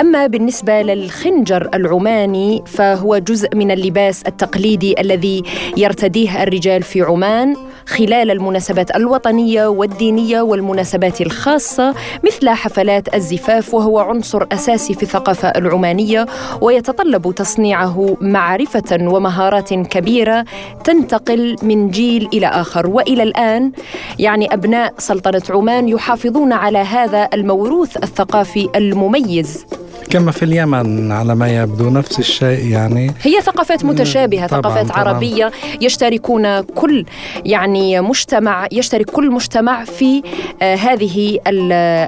أما 0.01 0.27
بالنسبة 0.27 0.83
للخنجر 0.83 1.69
العماني 1.75 2.65
فهو 2.67 3.19
جزء 3.19 3.57
من 3.57 3.71
اللباس 3.71 4.23
التقليدي 4.27 5.01
الذي 5.01 5.43
يرتديه 5.77 6.43
الرجال 6.43 6.83
في 6.83 7.03
عمان 7.03 7.57
خلال 7.87 8.31
المناسبات 8.31 8.97
الوطنية 8.97 9.67
والدينية 9.67 10.41
والمناسبات 10.41 11.21
الخاصة 11.21 11.95
مثل 12.25 12.49
حفلات 12.49 13.15
الزفاف 13.15 13.75
وهو 13.75 13.99
عنصر 13.99 14.47
أساسي 14.53 14.95
في 14.95 15.03
الثقافة 15.03 15.49
العمانية 15.49 16.27
ويتطلب 16.61 17.35
تصنيعه 17.35 18.17
معرفة 18.21 18.99
ومهارات 19.01 19.75
كبيرة 19.75 20.45
تنتقل 20.85 21.57
من 21.63 21.91
جيل 21.91 22.29
إلى 22.33 22.47
آخر. 22.47 22.87
وإلى 22.87 23.23
الآن 23.23 23.73
يعني 24.19 24.55
أبناء 24.55 24.95
سلطنة 24.99 25.43
عمان 25.51 25.89
يحافظون 25.89 26.53
على 26.53 26.79
هذا 26.79 27.29
الموروث 27.35 27.97
الثقافي 27.97 28.69
المميز. 28.77 29.67
كما 30.15 30.33
في 30.33 30.43
اليمن 30.45 31.13
على 31.13 31.35
ما 31.35 31.49
يبدو 31.49 31.91
نفس 31.91 32.19
الشيء 32.19 32.67
يعني 32.67 33.15
هي 33.23 33.41
ثقافات 33.41 33.85
متشابهة 33.85 34.47
طبعاً 34.47 34.61
ثقافات 34.63 34.87
طبعاً. 34.89 34.99
عربية 34.99 35.51
يشتركون 35.81 36.61
كل 36.61 37.05
يعني 37.45 38.01
مجتمع 38.01 38.67
يشترك 38.73 39.11
كل 39.11 39.31
مجتمع 39.31 39.85
في 39.85 40.23
آه 40.63 40.75
هذه 40.75 41.39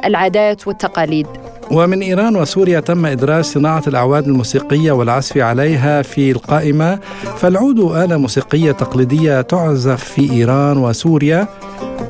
العادات 0.07 0.67
والتقاليد. 0.67 1.27
ومن 1.71 2.03
إيران 2.03 2.37
وسوريا 2.37 2.81
تم 2.81 3.07
إدراج 3.07 3.45
صناعة 3.45 3.83
الأعواد 3.87 4.27
الموسيقية 4.27 4.93
والعزف 4.93 5.39
عليها 5.39 6.03
في 6.03 6.31
القائمة. 6.31 6.99
فالعود 7.37 7.79
آلة 7.79 8.17
موسيقية 8.17 8.73
تقليدية 8.73 9.41
تعزف 9.41 10.05
في 10.05 10.33
إيران 10.33 10.79
وسوريا. 10.79 11.49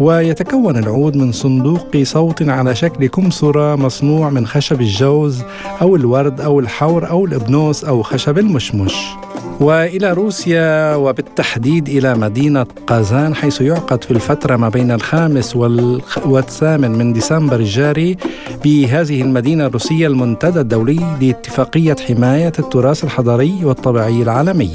ويتكون 0.00 0.76
العود 0.76 1.16
من 1.16 1.33
صندوق 1.33 2.02
صوت 2.02 2.48
على 2.48 2.74
شكل 2.74 3.07
كمثرى 3.07 3.76
مصنوع 3.76 4.31
من 4.31 4.46
خشب 4.46 4.81
الجوز 4.81 5.42
أو 5.83 5.96
الورد 5.96 6.40
أو 6.40 6.61
الحور 6.61 7.11
أو 7.11 7.24
الإبنوس 7.24 7.85
أو 7.85 8.02
خشب 8.02 8.38
المشمش 8.38 8.94
وإلى 9.61 10.12
روسيا 10.12 10.94
وبالتحديد 10.94 11.88
إلى 11.88 12.14
مدينة 12.14 12.66
قازان 12.87 13.35
حيث 13.35 13.61
يعقد 13.61 14.05
في 14.05 14.11
الفترة 14.11 14.57
ما 14.57 14.68
بين 14.68 14.90
الخامس 14.90 15.57
والثامن 16.26 16.90
من 16.90 17.12
ديسمبر 17.12 17.57
الجاري 17.57 18.16
بهذه 18.64 19.22
المدينة 19.22 19.66
الروسية 19.66 20.07
المنتدى 20.07 20.61
الدولي 20.61 21.16
لاتفاقية 21.20 21.96
حماية 22.09 22.52
التراث 22.59 23.05
الحضاري 23.05 23.64
والطبيعي 23.64 24.22
العالمي. 24.22 24.70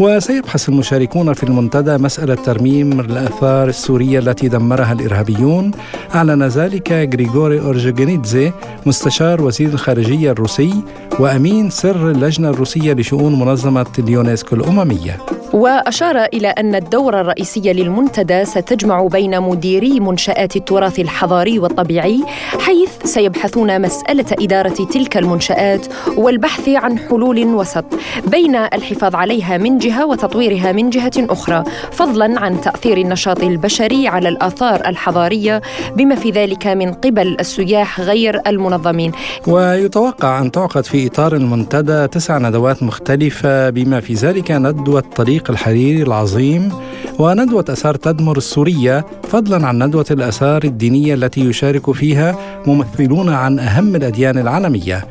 وسيبحث 0.00 0.68
المشاركون 0.68 1.32
في 1.32 1.42
المنتدى 1.42 1.98
مسألة 1.98 2.34
ترميم 2.34 3.00
الآثار 3.00 3.68
السورية 3.68 4.18
التي 4.18 4.48
دمرها 4.48 4.92
الإرهابيون. 4.92 5.70
أعلن 6.14 6.42
ذلك 6.42 6.92
غريغوري 6.92 7.60
أورجينيتزي 7.60 8.52
مستشار 8.86 9.42
وزير 9.42 9.68
الخارجية 9.68 10.30
الروسي 10.30 10.74
وأمين 11.18 11.70
سر 11.70 12.10
اللجنة 12.10 12.50
الروسية 12.50 12.92
لشؤون 12.92 13.38
منظمة 13.38 13.86
اليونسكو 13.98 14.56
الأممية. 14.56 15.41
وأشار 15.52 16.24
إلى 16.24 16.48
أن 16.48 16.74
الدورة 16.74 17.20
الرئيسية 17.20 17.72
للمنتدى 17.72 18.44
ستجمع 18.44 19.06
بين 19.06 19.40
مديري 19.40 20.00
منشآت 20.00 20.56
التراث 20.56 21.00
الحضاري 21.00 21.58
والطبيعي 21.58 22.24
حيث 22.58 22.90
سيبحثون 23.04 23.82
مسألة 23.82 24.24
إدارة 24.32 24.86
تلك 24.92 25.16
المنشآت 25.16 25.86
والبحث 26.16 26.68
عن 26.68 26.98
حلول 26.98 27.44
وسط 27.44 27.84
بين 28.26 28.56
الحفاظ 28.56 29.14
عليها 29.14 29.58
من 29.58 29.78
جهة 29.78 30.06
وتطويرها 30.06 30.72
من 30.72 30.90
جهة 30.90 31.12
أخرى 31.18 31.64
فضلا 31.92 32.40
عن 32.40 32.60
تأثير 32.60 32.96
النشاط 32.96 33.42
البشري 33.42 34.08
على 34.08 34.28
الآثار 34.28 34.82
الحضارية 34.86 35.62
بما 35.96 36.14
في 36.14 36.30
ذلك 36.30 36.66
من 36.66 36.92
قبل 36.92 37.36
السياح 37.40 38.00
غير 38.00 38.40
المنظمين. 38.46 39.12
ويتوقع 39.46 40.38
أن 40.38 40.50
تعقد 40.50 40.84
في 40.84 41.06
إطار 41.06 41.36
المنتدى 41.36 42.06
تسع 42.06 42.38
ندوات 42.38 42.82
مختلفة 42.82 43.70
بما 43.70 44.00
في 44.00 44.14
ذلك 44.14 44.50
ندوة 44.50 45.04
طريق 45.16 45.41
الطريق 45.42 45.50
الحريري 45.50 46.02
العظيم 46.02 46.72
وندوة 47.18 47.64
أثار 47.68 47.94
تدمر 47.94 48.36
السورية 48.36 49.06
فضلا 49.22 49.66
عن 49.66 49.82
ندوة 49.82 50.04
الأثار 50.10 50.64
الدينية 50.64 51.14
التي 51.14 51.40
يشارك 51.40 51.90
فيها 51.90 52.36
ممثلون 52.66 53.28
عن 53.28 53.58
أهم 53.58 53.96
الأديان 53.96 54.38
العالمية. 54.38 55.04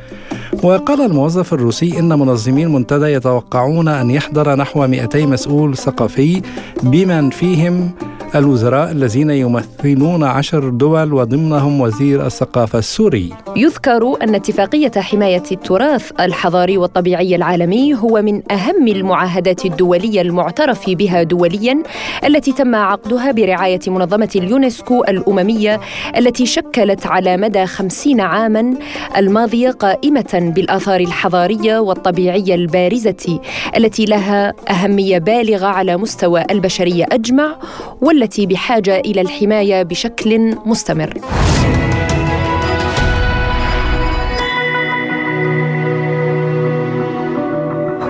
وقال 0.63 1.01
الموظف 1.01 1.53
الروسي 1.53 1.99
إن 1.99 2.19
منظمي 2.19 2.63
المنتدى 2.63 3.05
يتوقعون 3.05 3.87
أن 3.87 4.11
يحضر 4.11 4.55
نحو 4.55 4.87
200 4.87 5.25
مسؤول 5.25 5.77
ثقافي 5.77 6.41
بمن 6.83 7.29
فيهم 7.29 7.91
الوزراء 8.35 8.91
الذين 8.91 9.29
يمثلون 9.29 10.23
عشر 10.23 10.69
دول 10.69 11.13
وضمنهم 11.13 11.81
وزير 11.81 12.25
الثقافة 12.25 12.79
السوري. 12.79 13.33
يذكر 13.55 14.23
أن 14.23 14.35
اتفاقية 14.35 14.91
حماية 14.97 15.43
التراث 15.51 16.11
الحضاري 16.19 16.77
والطبيعي 16.77 17.35
العالمي 17.35 17.95
هو 17.95 18.21
من 18.21 18.51
أهم 18.51 18.87
المعاهدات 18.87 19.65
الدولية 19.65 20.21
المعترف 20.21 20.89
بها 20.89 21.23
دوليا 21.23 21.83
التي 22.25 22.51
تم 22.51 22.75
عقدها 22.75 23.31
برعاية 23.31 23.79
منظمة 23.87 24.29
اليونسكو 24.35 25.03
الأممية 25.03 25.79
التي 26.17 26.45
شكلت 26.45 27.07
على 27.07 27.37
مدى 27.37 27.65
خمسين 27.65 28.21
عاما 28.21 28.73
الماضية 29.17 29.71
قائمة 29.71 30.51
بالآثار 30.55 30.99
الحضارية 30.99 31.79
والطبيعية 31.79 32.55
البارزة 32.55 33.39
التي 33.77 34.05
لها 34.05 34.53
أهمية 34.69 35.17
بالغة 35.17 35.67
على 35.67 35.97
مستوى 35.97 36.45
البشرية 36.51 37.05
أجمع 37.11 37.55
وال 38.01 38.20
التي 38.21 38.45
بحاجة 38.45 38.99
إلى 38.99 39.21
الحماية 39.21 39.83
بشكل 39.83 40.55
مستمر. 40.65 41.13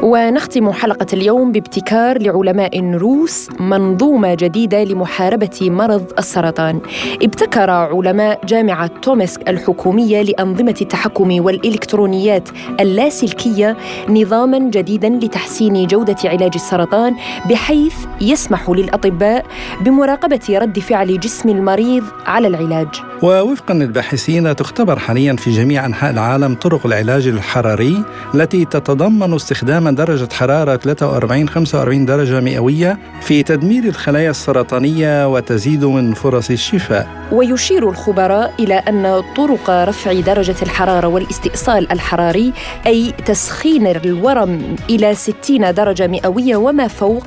ونختم 0.04 0.72
حلقة 0.72 1.06
اليوم 1.14 1.52
بابتكار 1.52 2.22
لعلماء 2.22 2.94
روس 2.94 3.50
منظومة 3.60 4.34
جديدة 4.34 4.84
لمحاربة 4.84 5.58
مرض 5.62 6.06
السرطان. 6.20 6.80
ابتكر 7.22 7.70
علماء 7.70 8.46
جامعة 8.46 8.88
تومسك 9.02 9.50
الحكومية 9.50 10.22
لأنظمة 10.22 10.76
التحكم 10.82 11.46
والإلكترونيات 11.46 12.50
اللاسلكية 12.80 13.78
نظاما 14.10 14.60
جديدا 14.60 15.10
لتحسين 15.10 15.88
جودة 15.88 16.16
علاج 16.26 16.52
السرطان 16.56 17.16
بحيث 17.50 17.96
يسمح 18.22 18.70
للأطباء 18.70 19.46
بمراقبة 19.82 20.40
رد 20.50 20.80
فعل 20.80 21.20
جسم 21.20 21.50
المريض 21.50 22.04
على 22.26 22.48
العلاج. 22.48 22.88
ووفقا 23.24 23.74
للباحثين 23.74 24.56
تختبر 24.56 25.00
حاليا 25.00 25.36
في 25.36 25.52
جميع 25.52 25.86
أنحاء 25.86 26.12
العالم 26.12 26.56
طرق 26.56 26.86
العلاج 26.86 27.28
الحراري 27.28 28.04
التي 28.36 28.66
تتضمن 28.66 29.34
استخدام 29.34 29.91
درجة 29.96 30.34
حرارة 30.34 30.76
43 30.76 31.50
45 31.50 32.06
درجة 32.06 32.40
مئوية 32.40 32.98
في 33.22 33.44
تدمير 33.44 33.84
الخلايا 33.84 34.30
السرطانية 34.30 35.28
وتزيد 35.28 35.86
من 35.86 36.14
فرص 36.14 36.50
الشفاء. 36.50 37.08
ويشير 37.32 37.90
الخبراء 37.90 38.54
إلى 38.60 38.74
أن 38.74 39.24
طرق 39.36 39.70
رفع 39.70 40.14
درجة 40.20 40.56
الحرارة 40.62 41.08
والاستئصال 41.08 41.92
الحراري 41.92 42.54
أي 42.88 43.12
تسخين 43.26 43.88
الورم 43.88 44.76
إلى 44.90 45.16
60 45.16 45.74
درجة 45.74 46.08
مئوية 46.08 46.56
وما 46.56 46.88
فوق 46.88 47.26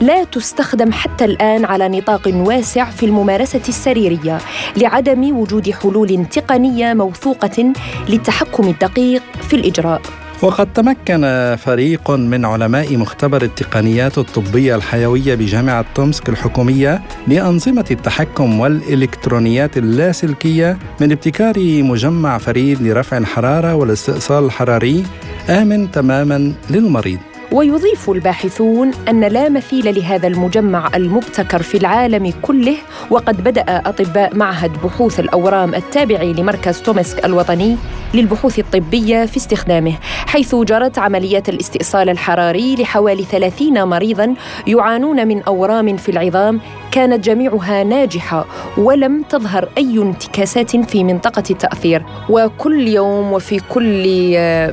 لا 0.00 0.24
تستخدم 0.24 0.92
حتى 0.92 1.24
الآن 1.24 1.64
على 1.64 1.88
نطاق 1.88 2.28
واسع 2.34 2.84
في 2.90 3.06
الممارسة 3.06 3.62
السريرية 3.68 4.38
لعدم 4.76 5.38
وجود 5.38 5.70
حلول 5.70 6.26
تقنية 6.26 6.94
موثوقة 6.94 7.72
للتحكم 8.08 8.68
الدقيق 8.68 9.22
في 9.48 9.56
الإجراء. 9.56 10.00
وقد 10.42 10.72
تمكن 10.72 11.56
فريق 11.58 12.10
من 12.10 12.44
علماء 12.44 12.96
مختبر 12.96 13.42
التقنيات 13.42 14.18
الطبية 14.18 14.74
الحيوية 14.74 15.34
بجامعة 15.34 15.84
تومسك 15.94 16.28
الحكومية 16.28 17.02
لأنظمة 17.28 17.84
التحكم 17.90 18.60
والإلكترونيات 18.60 19.78
اللاسلكية 19.78 20.78
من 21.00 21.12
ابتكار 21.12 21.54
مجمع 21.82 22.38
فريد 22.38 22.82
لرفع 22.82 23.18
الحرارة 23.18 23.74
والاستئصال 23.74 24.44
الحراري 24.44 25.04
آمن 25.48 25.90
تماما 25.90 26.52
للمريض. 26.70 27.18
ويضيف 27.52 28.10
الباحثون 28.10 28.90
أن 29.08 29.24
لا 29.24 29.48
مثيل 29.48 29.94
لهذا 29.94 30.28
المجمع 30.28 30.90
المبتكر 30.94 31.62
في 31.62 31.76
العالم 31.76 32.32
كله 32.42 32.76
وقد 33.10 33.44
بدأ 33.44 33.64
أطباء 33.68 34.36
معهد 34.36 34.72
بحوث 34.84 35.20
الأورام 35.20 35.74
التابع 35.74 36.22
لمركز 36.22 36.82
تومسك 36.82 37.24
الوطني 37.24 37.76
للبحوث 38.14 38.58
الطبية 38.58 39.26
في 39.26 39.36
استخدامه 39.36 39.94
حيث 40.26 40.54
جرت 40.54 40.98
عمليات 40.98 41.48
الاستئصال 41.48 42.08
الحراري 42.08 42.74
لحوالي 42.74 43.24
30 43.24 43.84
مريضا 43.84 44.34
يعانون 44.66 45.28
من 45.28 45.42
أورام 45.42 45.96
في 45.96 46.08
العظام 46.08 46.60
كانت 46.92 47.24
جميعها 47.24 47.84
ناجحة 47.84 48.46
ولم 48.78 49.22
تظهر 49.22 49.68
أي 49.78 49.98
انتكاسات 49.98 50.76
في 50.76 51.04
منطقة 51.04 51.42
التأثير. 51.50 52.02
وكل 52.28 52.88
يوم 52.88 53.32
وفي 53.32 53.60
كل 53.68 54.02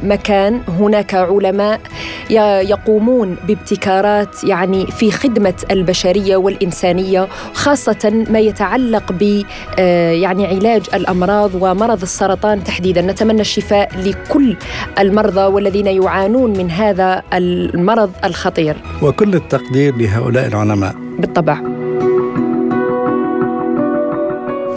مكان 0.04 0.62
هناك 0.68 1.16
علماء 1.16 1.82
يقومون 2.70 3.38
بابتكارات 3.48 4.44
يعني 4.44 4.86
في 4.86 5.12
خدمة 5.12 5.54
البشرية 5.72 6.36
والإنسانية 6.38 7.28
خاصة 7.54 8.26
ما 8.30 8.40
يتعلق 8.40 9.12
ب 9.12 9.44
آه، 9.80 10.12
يعني 10.12 10.48
علاج 10.48 10.82
الأمراض 10.94 11.52
ومرض 11.56 12.02
السرطان 12.02 12.64
تحديدا. 12.64 13.02
نتمنى 13.30 13.42
الشفاء 13.42 13.90
لكل 14.06 14.56
المرضى 15.00 15.42
والذين 15.42 15.88
يعانون 15.88 16.58
من 16.58 16.72
هذا 16.72 17.24
المرض 17.34 18.12
الخطير. 18.24 18.76
وكل 19.02 19.36
التقدير 19.36 19.96
لهؤلاء 19.96 20.48
العلماء. 20.48 20.96
بالطبع. 21.20 21.79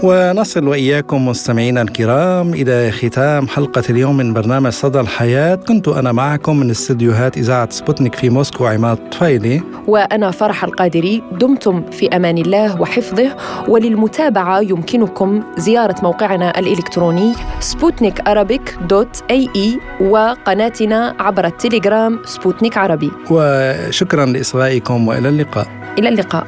ونصل 0.02 0.68
وإياكم 0.68 1.28
مستمعينا 1.28 1.82
الكرام 1.82 2.54
إلى 2.54 2.92
ختام 2.92 3.48
حلقة 3.48 3.82
اليوم 3.90 4.16
من 4.16 4.32
برنامج 4.32 4.70
صدى 4.70 5.00
الحياة. 5.00 5.54
كنت 5.54 5.88
أنا 5.88 6.12
معكم 6.12 6.56
من 6.56 6.70
استديوهات 6.70 7.36
إذاعة 7.36 7.70
سبوتنيك 7.70 8.14
في 8.14 8.30
موسكو 8.30 8.66
عماد 8.66 9.10
طفيلي. 9.10 9.62
وأنا 9.86 10.30
فرح 10.30 10.64
القادري. 10.64 11.22
دمتم 11.32 11.82
في 11.90 12.08
أمان 12.08 12.38
الله 12.38 12.80
وحفظه 12.80 13.36
وللمتابعة 13.68 14.60
يمكنكم 14.60 15.42
زيارة 15.56 15.94
موقعنا 16.02 16.58
الإلكتروني 16.58 17.32
سبوتنيك 17.60 18.20
Arabic 18.20 18.78
dot 18.88 19.22
ae 19.30 19.80
وقناتنا 20.00 21.14
عبر 21.18 21.46
التليجرام 21.46 22.18
سبوتنيك 22.24 22.78
عربي. 22.78 23.10
وشكرا 23.30 24.26
لإصغائكم 24.26 25.08
وإلى 25.08 25.28
اللقاء. 25.28 25.66
إلى 25.98 26.08
اللقاء. 26.08 26.46